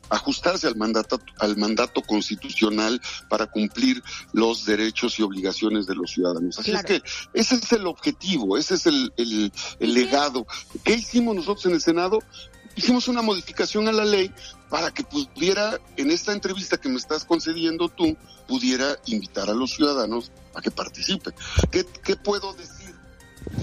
[0.09, 4.03] ajustarse al mandato, al mandato constitucional para cumplir
[4.33, 6.59] los derechos y obligaciones de los ciudadanos.
[6.59, 7.01] Así es que
[7.33, 10.45] ese es el objetivo, ese es el, el, el legado.
[10.83, 12.19] ¿Qué hicimos nosotros en el Senado?
[12.75, 14.31] Hicimos una modificación a la ley
[14.69, 18.15] para que pudiera, en esta entrevista que me estás concediendo tú,
[18.47, 21.33] pudiera invitar a los ciudadanos a que participen.
[21.71, 22.78] ¿Qué, qué puedo decir?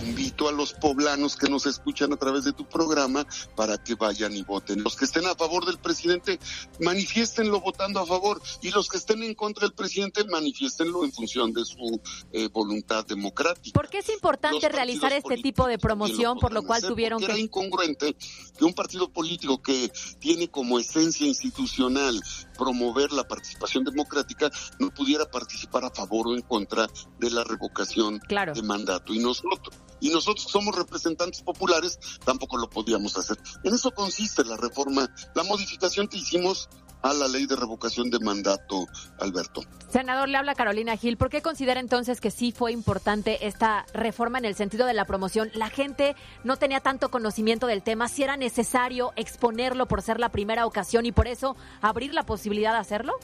[0.05, 4.35] Invito a los poblanos que nos escuchan a través de tu programa para que vayan
[4.37, 4.83] y voten.
[4.83, 6.39] Los que estén a favor del presidente,
[6.81, 8.41] manifiéstenlo votando a favor.
[8.63, 12.01] Y los que estén en contra del presidente, manifiéstenlo en función de su
[12.33, 13.75] eh, voluntad democrática.
[13.75, 17.27] ¿Por qué es importante realizar este tipo de promoción, por lo cual tuvieron que...
[17.27, 18.17] Era incongruente
[18.57, 22.23] que un partido político que tiene como esencia institucional
[22.57, 26.87] promover la participación democrática no pudiera participar a favor o en contra
[27.19, 29.15] de la revocación de mandato.
[29.15, 33.39] Y nosotros, y nosotros somos representantes populares, tampoco lo podíamos hacer.
[33.65, 36.69] En eso consiste la reforma, la modificación que hicimos
[37.03, 38.87] a la ley de revocación de mandato,
[39.21, 39.63] Alberto.
[39.91, 41.17] Senador, le habla Carolina Gil.
[41.17, 45.05] ¿Por qué considera entonces que sí fue importante esta reforma en el sentido de la
[45.05, 45.51] promoción?
[45.55, 50.31] La gente no tenía tanto conocimiento del tema, si era necesario exponerlo por ser la
[50.31, 53.15] primera ocasión y por eso abrir la posibilidad de hacerlo.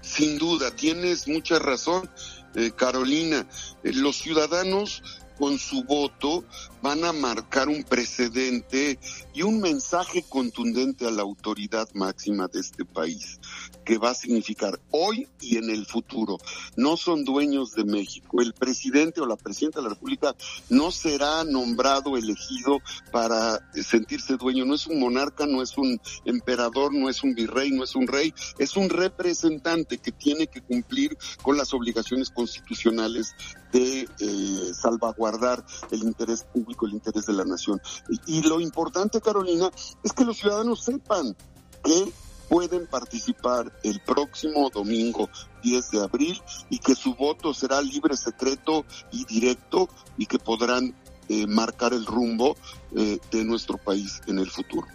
[0.00, 2.08] Sin duda, tienes mucha razón,
[2.54, 3.46] eh, Carolina.
[3.82, 5.02] Eh, los ciudadanos
[5.38, 6.44] con su voto
[6.82, 8.98] van a marcar un precedente
[9.34, 13.38] y un mensaje contundente a la autoridad máxima de este país,
[13.84, 16.38] que va a significar hoy y en el futuro.
[16.76, 18.40] No son dueños de México.
[18.40, 20.34] El presidente o la presidenta de la República
[20.68, 22.80] no será nombrado, elegido
[23.12, 24.64] para sentirse dueño.
[24.64, 28.06] No es un monarca, no es un emperador, no es un virrey, no es un
[28.06, 28.34] rey.
[28.58, 33.34] Es un representante que tiene que cumplir con las obligaciones constitucionales
[33.72, 37.80] de eh, salvaguardar el interés público, el interés de la nación.
[38.08, 39.70] Y, y lo importante, Carolina,
[40.02, 41.36] es que los ciudadanos sepan
[41.82, 42.12] que
[42.48, 45.28] pueden participar el próximo domingo
[45.62, 50.94] 10 de abril y que su voto será libre, secreto y directo y que podrán
[51.28, 52.56] eh, marcar el rumbo
[52.96, 54.86] eh, de nuestro país en el futuro.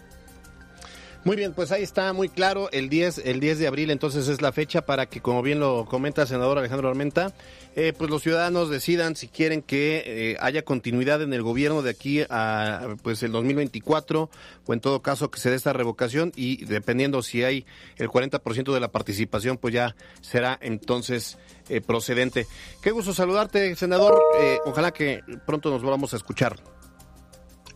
[1.26, 4.42] Muy bien, pues ahí está muy claro, el 10, el 10 de abril entonces es
[4.42, 7.32] la fecha para que, como bien lo comenta el senador Alejandro Armenta,
[7.78, 11.92] eh, pues los ciudadanos decidan si quieren que eh, haya continuidad en el gobierno de
[11.92, 14.30] aquí a pues el 2024
[14.66, 17.66] o en todo caso que se dé esta revocación y dependiendo si hay
[17.96, 21.38] el 40% de la participación, pues ya será entonces
[21.70, 22.48] eh, procedente.
[22.82, 24.22] Qué gusto saludarte, senador.
[24.66, 26.58] ojalá que pronto nos volvamos a escuchar.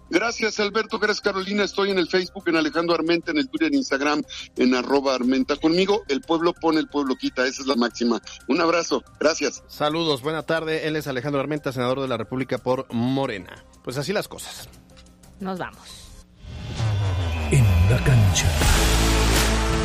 [0.09, 0.99] Gracias, Alberto.
[0.99, 1.63] Gracias, Carolina.
[1.63, 4.23] Estoy en el Facebook, en Alejandro Armenta, en el Twitter, en Instagram,
[4.55, 5.55] en arroba Armenta.
[5.55, 7.45] Conmigo, el pueblo pone, el pueblo quita.
[7.45, 8.21] Esa es la máxima.
[8.47, 9.03] Un abrazo.
[9.19, 9.63] Gracias.
[9.67, 10.21] Saludos.
[10.21, 10.87] Buena tarde.
[10.87, 13.65] Él es Alejandro Armenta, senador de la República por Morena.
[13.83, 14.69] Pues así las cosas.
[15.39, 15.81] Nos vamos.
[17.51, 18.47] En la cancha.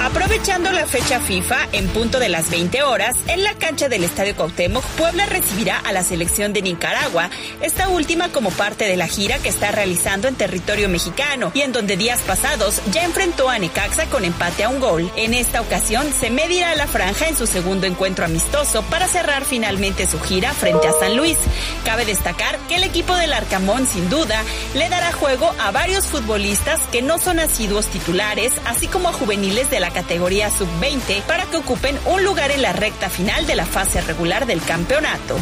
[0.02, 4.34] Aprovechando la fecha FIFA, en punto de las 20 horas, en la cancha del Estadio
[4.34, 7.30] Cuauhtémoc, Puebla recibirá a la selección de Nicaragua,
[7.60, 11.70] esta última como parte de la gira que está realizando en territorio mexicano y en
[11.70, 15.08] donde días pasados ya enfrentó a Necaxa con empate a un gol.
[15.14, 20.10] En esta ocasión se medirá la franja en su segundo encuentro amistoso para cerrar finalmente
[20.10, 21.38] su gira frente a San Luis.
[21.84, 24.42] Cabe destacar que el equipo del Arcamón sin duda
[24.74, 29.70] le dará juego a varios futbolistas que no son asiduos titulares, así como a juveniles
[29.70, 33.66] de la categoría sub-20 para que ocupen un lugar en la recta final de la
[33.66, 35.36] fase regular del campeonato.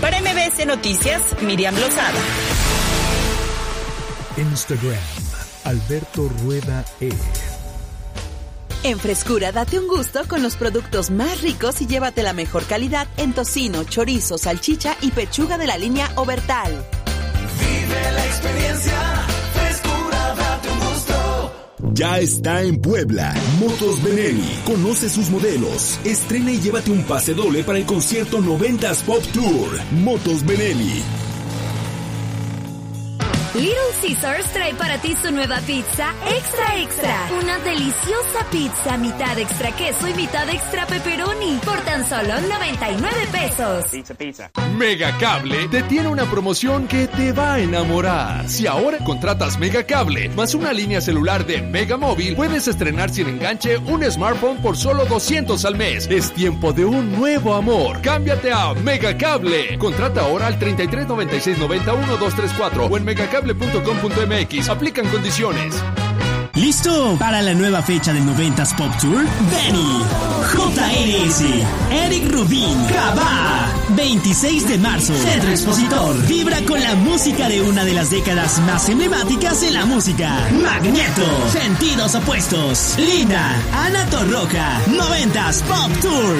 [0.00, 2.20] Para MBS Noticias, Miriam Lozada.
[4.36, 4.98] Instagram,
[5.64, 7.10] Alberto Rueda E.
[8.82, 13.08] En frescura, date un gusto con los productos más ricos y llévate la mejor calidad
[13.16, 16.70] en tocino, chorizo, salchicha y pechuga de la línea Obertal.
[17.58, 19.26] Vive la experiencia,
[21.96, 23.34] Ya está en Puebla.
[23.58, 24.60] Motos Benelli.
[24.66, 25.98] Conoce sus modelos.
[26.04, 29.80] Estrena y llévate un pase doble para el concierto 90s Pop Tour.
[29.92, 31.02] Motos Benelli.
[33.56, 37.26] Little Caesars trae para ti su nueva pizza extra extra.
[37.42, 43.86] Una deliciosa pizza mitad extra queso y mitad extra pepperoni por tan solo 99 pesos.
[43.90, 44.50] Pizza, pizza.
[44.76, 48.46] Megacable te tiene una promoción que te va a enamorar.
[48.46, 53.78] Si ahora contratas Megacable más una línea celular de Mega Móvil, puedes estrenar sin enganche
[53.78, 56.06] un smartphone por solo 200 al mes.
[56.10, 58.02] Es tiempo de un nuevo amor.
[58.02, 59.78] Cámbiate a Megacable.
[59.78, 63.04] Contrata ahora al 33 96 91 234 o en
[63.54, 64.68] megacable.com.mx.
[64.68, 65.74] Aplican condiciones.
[66.54, 69.26] ¿Listo para la nueva fecha del 90s Pop Tour?
[69.50, 70.02] Benny,
[70.54, 71.42] JRS,
[71.90, 73.68] Eric Rubin, Cabá.
[73.90, 76.26] 26 de marzo, Centro Expositor.
[76.26, 80.48] Vibra con la música de una de las décadas más emblemáticas en la música.
[80.62, 82.96] Magneto, Sentidos Opuestos.
[82.98, 86.36] Linda, Ana Torroja, 90s Pop Tour.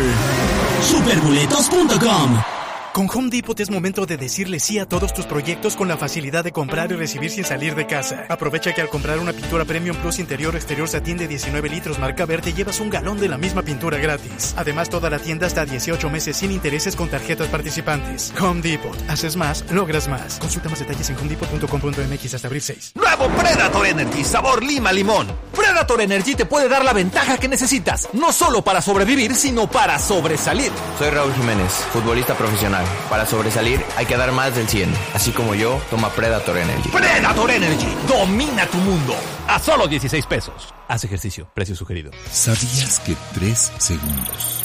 [0.90, 2.55] Superboletos.com.
[2.96, 6.44] Con Home Depot es momento de decirle sí a todos tus proyectos con la facilidad
[6.44, 8.24] de comprar y recibir sin salir de casa.
[8.30, 11.98] Aprovecha que al comprar una pintura Premium Plus interior o exterior satín de 19 litros
[11.98, 14.54] marca verde llevas un galón de la misma pintura gratis.
[14.56, 18.32] Además, toda la tienda está a 18 meses sin intereses con tarjetas participantes.
[18.40, 18.96] Home Depot.
[19.10, 20.38] Haces más, logras más.
[20.38, 22.92] Consulta más detalles en homedepot.com.mx hasta abril 6.
[22.94, 25.26] Nuevo Predator Energy, sabor lima limón.
[25.54, 29.98] Predator Energy te puede dar la ventaja que necesitas, no solo para sobrevivir, sino para
[29.98, 30.72] sobresalir.
[30.98, 32.85] Soy Raúl Jiménez, futbolista profesional.
[33.08, 34.92] Para sobresalir hay que dar más del 100.
[35.14, 36.88] Así como yo, toma Predator Energy.
[36.90, 39.14] Predator Energy, domina tu mundo.
[39.48, 40.74] A solo 16 pesos.
[40.88, 42.10] Haz ejercicio, precio sugerido.
[42.30, 44.64] ¿Sabías que tres segundos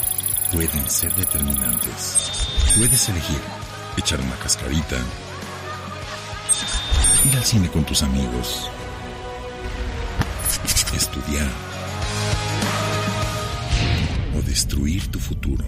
[0.52, 2.48] pueden ser determinantes?
[2.76, 3.40] Puedes elegir
[3.96, 4.96] echar una cascarita,
[7.24, 8.70] ir al cine con tus amigos,
[10.94, 11.48] estudiar
[14.36, 15.64] o destruir tu futuro.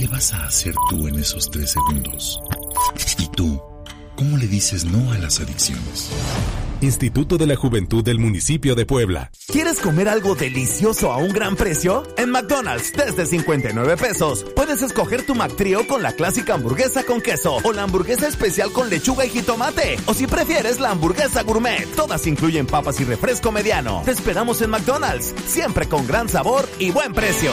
[0.00, 2.40] ¿Qué vas a hacer tú en esos tres segundos?
[3.18, 3.60] ¿Y tú?
[4.16, 6.08] ¿Cómo le dices no a las adicciones?
[6.80, 9.30] Instituto de la Juventud del Municipio de Puebla.
[9.48, 12.02] ¿Quieres comer algo delicioso a un gran precio?
[12.16, 17.58] En McDonald's, desde 59 pesos, puedes escoger tu McTrio con la clásica hamburguesa con queso
[17.62, 19.98] o la hamburguesa especial con lechuga y jitomate.
[20.06, 21.84] O si prefieres, la hamburguesa gourmet.
[21.94, 24.00] Todas incluyen papas y refresco mediano.
[24.06, 27.52] Te esperamos en McDonald's, siempre con gran sabor y buen precio.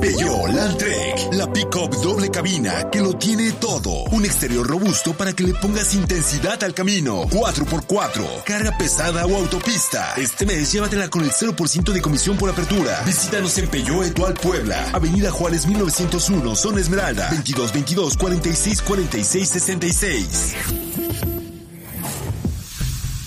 [0.00, 4.04] Peugeot Landtrek, la pick-up doble cabina que lo tiene todo.
[4.12, 7.24] Un exterior robusto para que le pongas intensidad al camino.
[7.28, 10.14] 4x4, carga pesada o autopista.
[10.16, 13.02] Este mes llévatela con el 0% de comisión por apertura.
[13.04, 20.54] Visítanos en Peugeot Etual Puebla, Avenida Juárez 1901, Zona Esmeralda, 2222 46 46 66.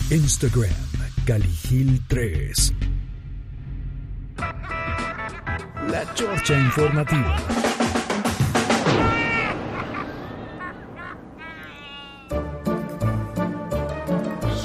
[0.10, 0.70] Instagram,
[1.26, 2.74] Caligil 3.
[5.90, 7.36] La Chorcha Informativa.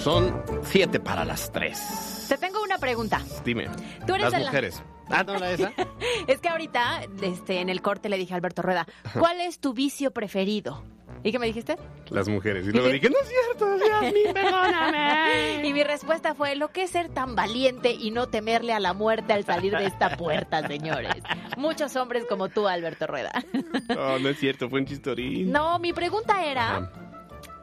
[0.02, 2.26] Son siete para las tres.
[2.28, 3.20] Te tengo una pregunta.
[3.44, 3.68] Dime.
[4.06, 4.82] Tú eres las de la- mujeres.
[5.10, 5.72] Ah, no, la esa.
[6.26, 8.86] Es que ahorita, este, en el corte le dije a Alberto Rueda,
[9.18, 10.84] ¿cuál es tu vicio preferido?
[11.22, 11.76] ¿Y qué me dijiste?
[12.10, 12.66] Las mujeres.
[12.66, 15.66] Y luego dije, no es cierto, Yasmin, perdóname.
[15.66, 18.92] Y mi respuesta fue, lo que es ser tan valiente y no temerle a la
[18.92, 21.22] muerte al salir de esta puerta, señores.
[21.56, 23.32] Muchos hombres como tú, Alberto Rueda.
[23.88, 25.50] No, no es cierto, fue un chistorín.
[25.52, 26.90] No, mi pregunta era...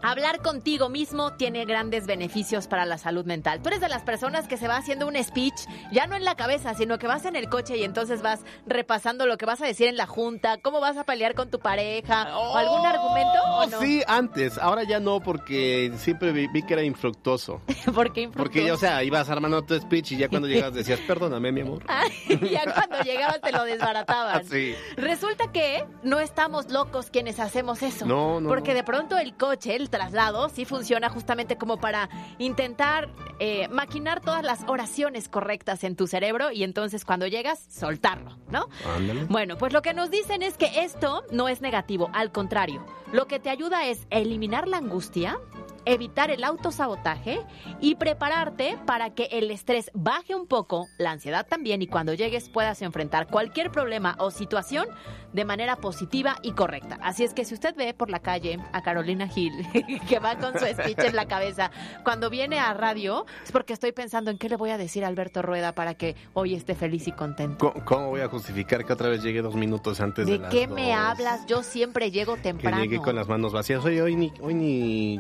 [0.08, 3.60] Hablar contigo mismo tiene grandes beneficios para la salud mental.
[3.64, 5.56] Tú eres de las personas que se va haciendo un speech,
[5.91, 9.26] ya no en la cabeza, sino que vas en el coche y entonces vas repasando
[9.26, 12.38] lo que vas a decir en la junta, cómo vas a pelear con tu pareja,
[12.38, 13.41] o algún argumento.
[13.45, 13.78] ¿o no?
[13.78, 14.60] Oh, Sí, antes.
[14.60, 17.64] Ahora ya no, porque siempre vi, vi que era infructuoso.
[17.95, 20.99] ¿Por qué Porque ya, o sea, ibas armando tu speech y ya cuando llegabas decías,
[20.99, 21.84] perdóname, mi amor.
[21.88, 22.12] Ay,
[22.51, 24.45] ya cuando llegabas te lo desbarataban.
[24.56, 24.76] Sí.
[24.95, 28.06] Resulta que no estamos locos quienes hacemos eso.
[28.06, 33.10] No, no, Porque de pronto el coche, el traslado, sí funciona justamente como para intentar
[33.39, 38.68] eh, maquinar todas las oraciones correctas en tu cerebro y entonces cuando llegas, soltarlo, ¿no?
[38.93, 39.24] Ándale.
[39.30, 42.86] Bueno, pues lo que nos dicen es que esto no es negativo, al contrario.
[43.14, 45.39] Lo que te ayuda es eliminar la angustia,
[45.86, 47.40] evitar el autosabotaje
[47.80, 52.50] y prepararte para que el estrés baje un poco, la ansiedad también, y cuando llegues
[52.50, 54.88] puedas enfrentar cualquier problema o situación
[55.34, 56.98] de manera positiva y correcta.
[57.02, 59.54] Así es que si usted ve por la calle a Carolina Gil,
[60.10, 61.72] que va con su speech en la cabeza,
[62.04, 65.08] cuando viene a radio, es porque estoy pensando en qué le voy a decir a
[65.08, 67.58] Alberto Rueda para que hoy esté feliz y contento.
[67.72, 70.52] ¿Cómo, cómo voy a justificar que otra vez llegué dos minutos antes de, ¿De las
[70.52, 71.46] qué me hablas?
[71.48, 72.82] Yo siempre llego Que temprano.
[72.82, 73.84] llegué con las manos vacías.
[73.84, 75.20] Oye, hoy ni, hoy ni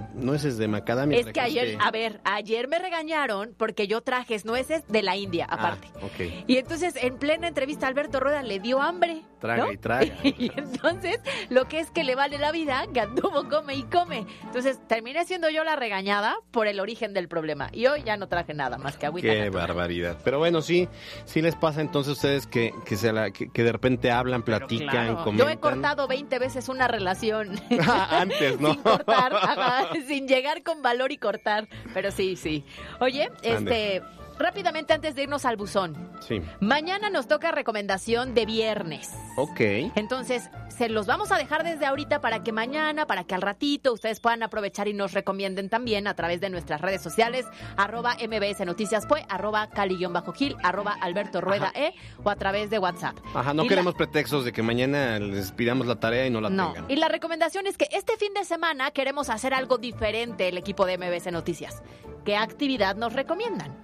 [0.55, 1.19] nueces de macadamia.
[1.19, 5.45] Es que ayer, a ver, ayer me regañaron porque yo traje nueces de la India,
[5.49, 5.89] aparte.
[5.95, 6.45] Ah, ok.
[6.47, 9.21] Y entonces, en plena entrevista, Alberto Rueda le dio hambre.
[9.39, 9.71] Traga ¿no?
[9.71, 10.13] y traga.
[10.23, 14.25] y entonces, lo que es que le vale la vida, que anduvo come y come.
[14.43, 17.69] Entonces, terminé siendo yo la regañada por el origen del problema.
[17.71, 19.27] Y hoy ya no traje nada más que agüita.
[19.29, 19.67] Qué natural.
[19.67, 20.17] barbaridad.
[20.23, 20.87] Pero bueno, sí,
[21.25, 24.43] sí les pasa entonces a ustedes que, que, se la- que, que de repente hablan,
[24.43, 25.23] platican, Claro.
[25.23, 25.47] comentan.
[25.47, 27.59] Yo he cortado 20 veces una relación.
[28.09, 28.73] Antes, ¿no?
[28.73, 31.67] sin cortar, ajá, sin llegar con valor y cortar.
[31.93, 32.63] Pero sí, sí.
[32.99, 34.01] Oye, este,
[34.39, 35.95] rápidamente antes de irnos al buzón.
[36.19, 36.41] Sí.
[36.59, 39.11] Mañana nos toca recomendación de viernes.
[39.37, 39.59] Ok.
[39.95, 43.93] Entonces, se los vamos a dejar desde ahorita para que mañana, para que al ratito
[43.93, 47.45] ustedes puedan aprovechar y nos recomienden también a través de nuestras redes sociales,
[47.77, 53.17] arroba MBS Noticias Pue, arroba Cali-Gil, arroba Alberto Rueda E, o a través de WhatsApp.
[53.33, 56.41] Ajá, no Y la- queremos pretextos de que mañana les pidamos la tarea y no
[56.41, 56.91] la no, tengan.
[56.91, 60.85] y la recomendación es que este fin de semana queremos hacer algo diferente el equipo
[60.85, 61.81] de MBS Noticias.
[62.25, 63.75] ¿Qué actividad nos recomiendan?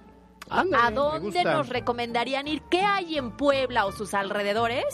[0.52, 2.62] Ándale, ¿A dónde nos recomendarían ir?
[2.70, 4.84] ¿Qué hay en Puebla o sus alrededores?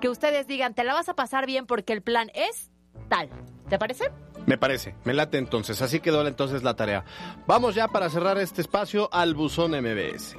[0.00, 2.70] Que ustedes digan, te la vas a pasar bien porque el plan es
[3.08, 3.28] tal.
[3.68, 4.10] ¿Te parece?
[4.46, 5.80] Me parece, me late entonces.
[5.82, 7.04] Así quedó entonces la tarea.
[7.46, 10.36] Vamos ya para cerrar este espacio al buzón MBS.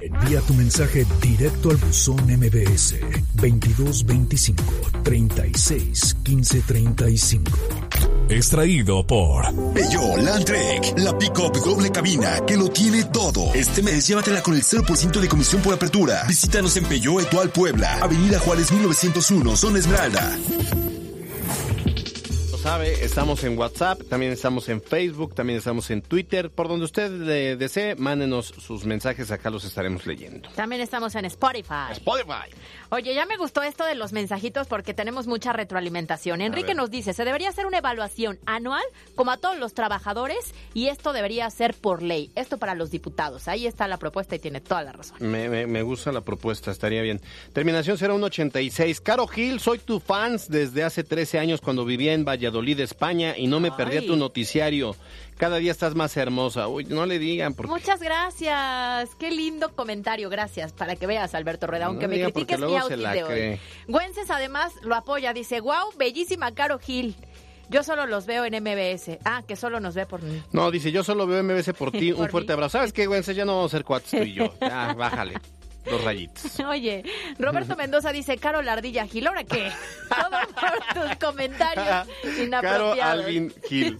[0.00, 2.94] Envía tu mensaje directo al buzón MBS
[3.34, 4.64] 2225
[5.02, 7.52] 36 15 35.
[8.30, 9.44] Extraído por
[9.74, 13.52] Peugeot Landtrek, la pick-up doble cabina que lo tiene todo.
[13.52, 16.24] Este mes llévatela con el 0% de comisión por apertura.
[16.26, 20.38] Visítanos en Peugeot Etual Puebla, Avenida Juárez 1901, Zona Esmeralda.
[22.62, 26.50] Sabe, estamos en WhatsApp, también estamos en Facebook, también estamos en Twitter.
[26.50, 30.50] Por donde usted le desee, mándenos sus mensajes, acá los estaremos leyendo.
[30.54, 31.92] También estamos en Spotify.
[31.92, 32.50] Spotify.
[32.90, 36.42] Oye, ya me gustó esto de los mensajitos porque tenemos mucha retroalimentación.
[36.42, 38.82] Enrique nos dice, se debería hacer una evaluación anual
[39.14, 42.30] como a todos los trabajadores y esto debería ser por ley.
[42.34, 43.48] Esto para los diputados.
[43.48, 45.16] Ahí está la propuesta y tiene toda la razón.
[45.20, 47.22] Me, me- me gusta la propuesta, estaría bien.
[47.54, 49.00] Terminación será un 86.
[49.00, 52.49] Caro Gil, soy tu fans desde hace 13 años cuando vivía en Valladolid,
[52.84, 54.96] España, y no me perdía tu noticiario.
[55.36, 56.68] Cada día estás más hermosa.
[56.68, 57.72] Uy, no le digan porque...
[57.72, 59.14] Muchas gracias.
[59.18, 60.28] Qué lindo comentario.
[60.28, 60.72] Gracias.
[60.72, 63.28] Para que veas, Alberto Rueda, aunque No me critiques mi outfit la de hoy.
[63.30, 63.60] cree.
[63.88, 65.32] Güences además lo apoya.
[65.32, 67.16] Dice, wow, bellísima Caro Gil.
[67.70, 69.18] Yo solo los veo en MBS.
[69.24, 70.42] Ah, que solo nos ve por mí.
[70.52, 72.12] No, dice, yo solo veo MBC por ti.
[72.16, 72.54] Un fuerte mí.
[72.54, 72.78] abrazo.
[72.78, 73.34] ¿Sabes qué, Güense?
[73.34, 74.52] Ya no vamos a ser cuates tú y yo.
[74.60, 75.34] Ya, bájale.
[75.90, 76.60] Dos rayitos.
[76.68, 77.02] Oye,
[77.38, 79.70] Roberto Mendoza dice, Caro Lardilla Gil, ¿ahora qué?
[80.08, 83.24] Todo por tus comentarios Caro inapropiados.
[83.24, 83.98] Alvin Gil.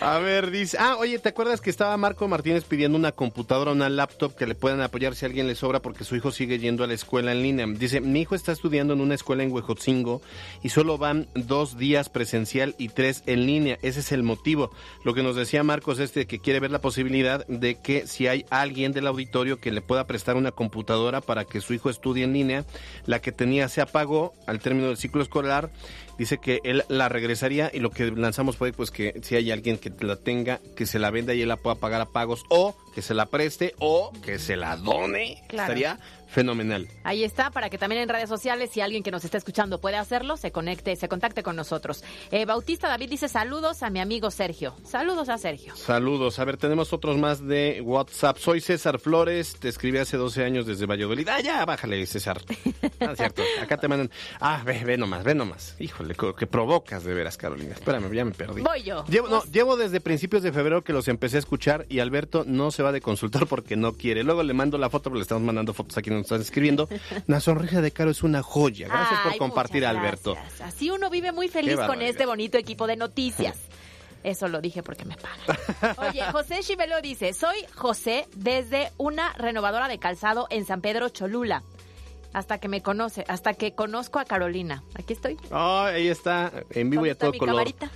[0.00, 0.76] A ver, dice.
[0.80, 4.54] Ah, oye, ¿te acuerdas que estaba Marco Martínez pidiendo una computadora, una laptop que le
[4.54, 7.32] puedan apoyar si a alguien le sobra porque su hijo sigue yendo a la escuela
[7.32, 7.66] en línea?
[7.66, 10.22] Dice: Mi hijo está estudiando en una escuela en Huejotzingo
[10.62, 13.78] y solo van dos días presencial y tres en línea.
[13.82, 14.70] Ese es el motivo.
[15.04, 18.26] Lo que nos decía Marcos es de que quiere ver la posibilidad de que si
[18.26, 22.24] hay alguien del auditorio que le pueda prestar una computadora para que su hijo estudie
[22.24, 22.64] en línea,
[23.06, 25.70] la que tenía se apagó al término del ciclo escolar
[26.18, 29.78] dice que él la regresaría y lo que lanzamos fue pues que si hay alguien
[29.78, 32.74] que la tenga, que se la venda y él la pueda pagar a pagos o
[32.94, 35.42] que se la preste o que se la done.
[35.48, 35.72] Claro.
[35.72, 35.98] Estaría
[36.34, 36.88] fenomenal.
[37.04, 39.96] Ahí está, para que también en redes sociales, si alguien que nos está escuchando puede
[39.96, 42.02] hacerlo, se conecte, se contacte con nosotros.
[42.32, 44.74] Eh, Bautista David dice saludos a mi amigo Sergio.
[44.84, 45.76] Saludos a Sergio.
[45.76, 46.38] Saludos.
[46.40, 48.38] A ver, tenemos otros más de WhatsApp.
[48.38, 51.28] Soy César Flores, te escribí hace 12 años desde Valladolid.
[51.28, 52.40] Ah, ya, bájale, César.
[53.00, 53.42] Ah, es cierto.
[53.60, 54.10] Acá te mandan.
[54.40, 55.74] Ah, ve, ve nomás, ve nomás.
[55.78, 56.03] Híjole,
[56.36, 57.72] que provocas de veras, Carolina.
[57.74, 58.62] Espérame, ya me perdí.
[58.62, 59.04] Voy yo.
[59.06, 62.70] Llevo, no, llevo desde principios de febrero que los empecé a escuchar y Alberto no
[62.70, 64.22] se va de consultor porque no quiere.
[64.22, 66.88] Luego le mando la foto, porque le estamos mandando fotos aquí, nos están escribiendo.
[67.26, 68.88] La sonrisa de Caro es una joya.
[68.88, 70.34] Gracias por compartir, Alberto.
[70.34, 70.60] gracias.
[70.60, 73.56] Así uno vive muy feliz con este bonito equipo de noticias.
[74.24, 75.96] Eso lo dije porque me pagan.
[75.98, 81.62] Oye, José Chivelo dice, soy José desde una renovadora de calzado en San Pedro Cholula.
[82.34, 84.82] Hasta que me conoce, hasta que conozco a Carolina.
[84.94, 85.38] Aquí estoy.
[85.50, 87.54] Ah, ahí está, en vivo y a ¿Dónde está todo mi color.
[87.54, 87.90] camarita?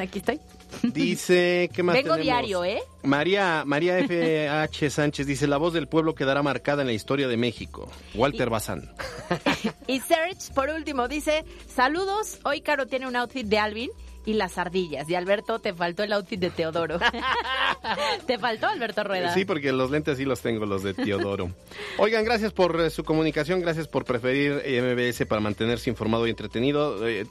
[0.00, 0.40] Aquí estoy.
[0.82, 2.22] Dice, ¿qué más Vengo tenemos?
[2.24, 2.82] diario, ¿eh?
[3.02, 4.88] María, María F.H.
[4.90, 7.90] Sánchez dice, la voz del pueblo quedará marcada en la historia de México.
[8.14, 8.90] Walter Bazán.
[9.86, 13.90] Y Serge, por último, dice, saludos, hoy Caro tiene un outfit de Alvin
[14.24, 15.08] y las ardillas.
[15.08, 16.98] Y Alberto, te faltó el outfit de Teodoro.
[18.26, 19.34] ¿Te faltó, Alberto Rueda?
[19.34, 21.50] Sí, porque los lentes sí los tengo, los de Teodoro.
[21.98, 26.30] Oigan, gracias por eh, su comunicación, gracias por preferir eh, MBS para mantenerse informado y
[26.30, 27.06] entretenido.
[27.08, 27.26] Eh,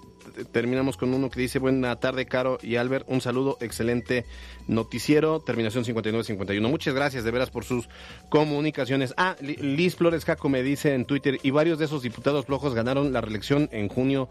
[0.52, 4.26] terminamos con uno que dice, buena tarde, Caro y Albert, un saludo, excelente
[4.68, 6.68] noticiero, terminación 5951.
[6.70, 7.88] Muchas gracias de veras por sus
[8.30, 9.14] comunicaciones.
[9.18, 12.74] Ah, Li- Liz Flores Jaco me dice en Twitter, y varios de esos diputados flojos
[12.74, 14.30] ganaron la reelección en junio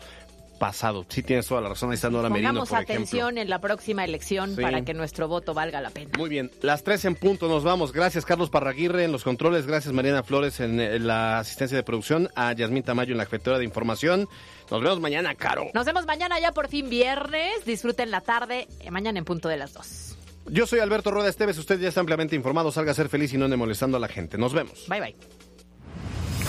[0.60, 1.06] pasado.
[1.08, 2.94] Sí, tienes toda la razón, ahí está Nora Merino, Pongamos por ejemplo.
[2.94, 4.60] atención en la próxima elección Sí.
[4.62, 6.10] para que nuestro voto valga la pena.
[6.18, 7.92] Muy bien, las tres en punto nos vamos.
[7.92, 12.52] Gracias Carlos Parraguirre en los controles, gracias Mariana Flores en, la asistencia de producción, a
[12.52, 14.28] Yasmín Tamayo en la jefatura de información.
[14.70, 15.70] Nos vemos mañana, Caro.
[15.72, 17.64] Nos vemos mañana ya por fin viernes.
[17.64, 20.16] Disfruten la tarde, eh, mañana en punto de las dos.
[20.46, 23.38] Yo soy Alberto Rueda Esteves, usted ya está ampliamente informado, salga a ser feliz y
[23.38, 24.36] no ande molestando a la gente.
[24.36, 24.86] Nos vemos.
[24.88, 25.39] Bye bye.